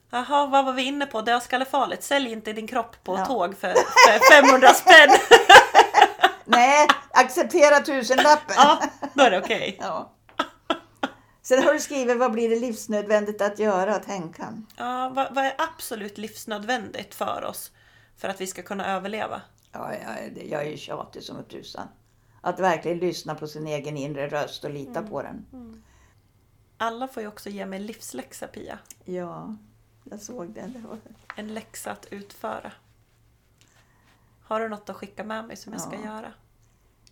[0.10, 1.22] Jaha, vad var vi inne på?
[1.22, 2.04] Dödskallefarligt.
[2.04, 3.26] Sälj inte din kropp på Ja.
[3.26, 5.10] tåg för, för 500 spänn.
[6.46, 8.56] Nej, acceptera tusenlappen.
[8.58, 8.82] Ja,
[9.14, 9.78] då är det okej.
[9.82, 10.12] Ja.
[11.44, 14.54] Sen har du skrivit vad blir det livsnödvändigt att göra och tänka.
[14.78, 17.72] Ja, vad, vad är absolut livsnödvändigt för oss
[18.18, 19.42] för att vi ska kunna överleva?
[19.72, 21.88] Ja, jag, jag är ju tjatig som tusan.
[22.42, 25.46] Att verkligen lyssna på sin egen inre röst och lita på den.
[26.78, 28.80] Alla får ju också ge mig en livsläxa, Pia.
[29.06, 29.56] Ja,
[30.04, 30.74] jag såg det.
[31.36, 32.72] En läxa att utföra.
[34.52, 36.02] Har du något att skicka med mig som jag ska Ja.
[36.06, 36.34] göra?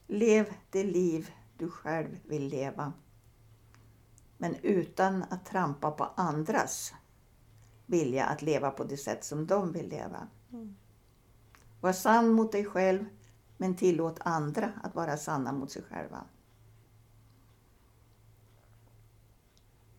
[0.08, 2.94] Lev det liv du själv vill leva.
[4.38, 6.94] Men utan att trampa på andras
[7.86, 10.28] vilja att leva på det sätt som de vill leva.
[11.82, 13.06] Var sann mot dig själv,
[13.58, 16.24] men tillåt andra att vara sanna mot sig själva.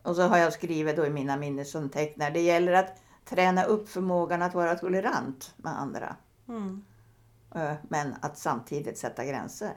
[0.03, 4.43] Och så har jag skrivit då i mina minnesanteckningar, det gäller att träna upp förmågan
[4.43, 6.16] att vara tolerant med andra.
[6.49, 6.84] Mm.
[7.55, 9.72] Eh, Men att samtidigt sätta gränser.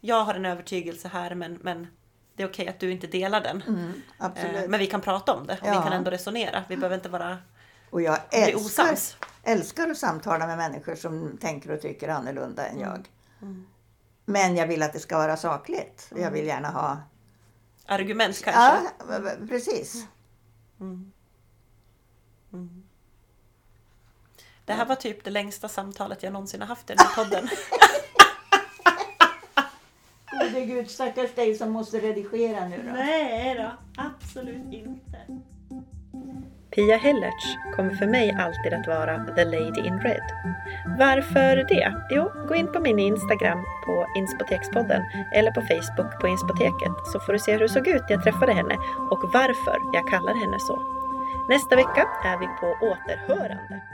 [0.00, 1.86] Jag har en övertygelse här, men, men
[2.34, 3.62] det är okej att du inte delar den.
[3.62, 3.92] Mm.
[4.20, 5.82] Eh, Men vi kan prata om det och vi Ja.
[5.82, 6.64] kan ändå resonera.
[6.68, 7.38] Vi behöver inte vara
[7.90, 8.96] Och jag älskar,
[9.42, 12.82] älskar att samtala med människor som tänker och tycker annorlunda Mm.
[12.82, 13.10] än jag.
[14.24, 16.08] Men jag vill att det ska vara sakligt.
[16.10, 16.22] Mm.
[16.22, 16.98] Jag vill gärna ha...
[17.86, 19.20] Argument Ja, kanske.
[19.22, 20.06] v- precis.
[24.70, 27.48] Det här var typ det längsta samtalet jag någonsin har haft i den här podden.
[30.52, 32.92] Gode gud, stackars dig som måste redigera nu då.
[32.92, 35.18] Nej då, absolut inte.
[36.70, 40.22] Pia Hellertz kommer för mig alltid att vara the lady in red.
[40.98, 41.94] Varför det?
[42.10, 45.02] Jo, gå in på min Instagram på Inspotekspodden
[45.34, 48.22] eller på Facebook på Inspoteket så får du se hur det såg ut när jag
[48.22, 48.74] träffade henne
[49.10, 50.78] och varför jag kallar henne så.
[51.48, 53.89] Nästa vecka är vi på återhörande.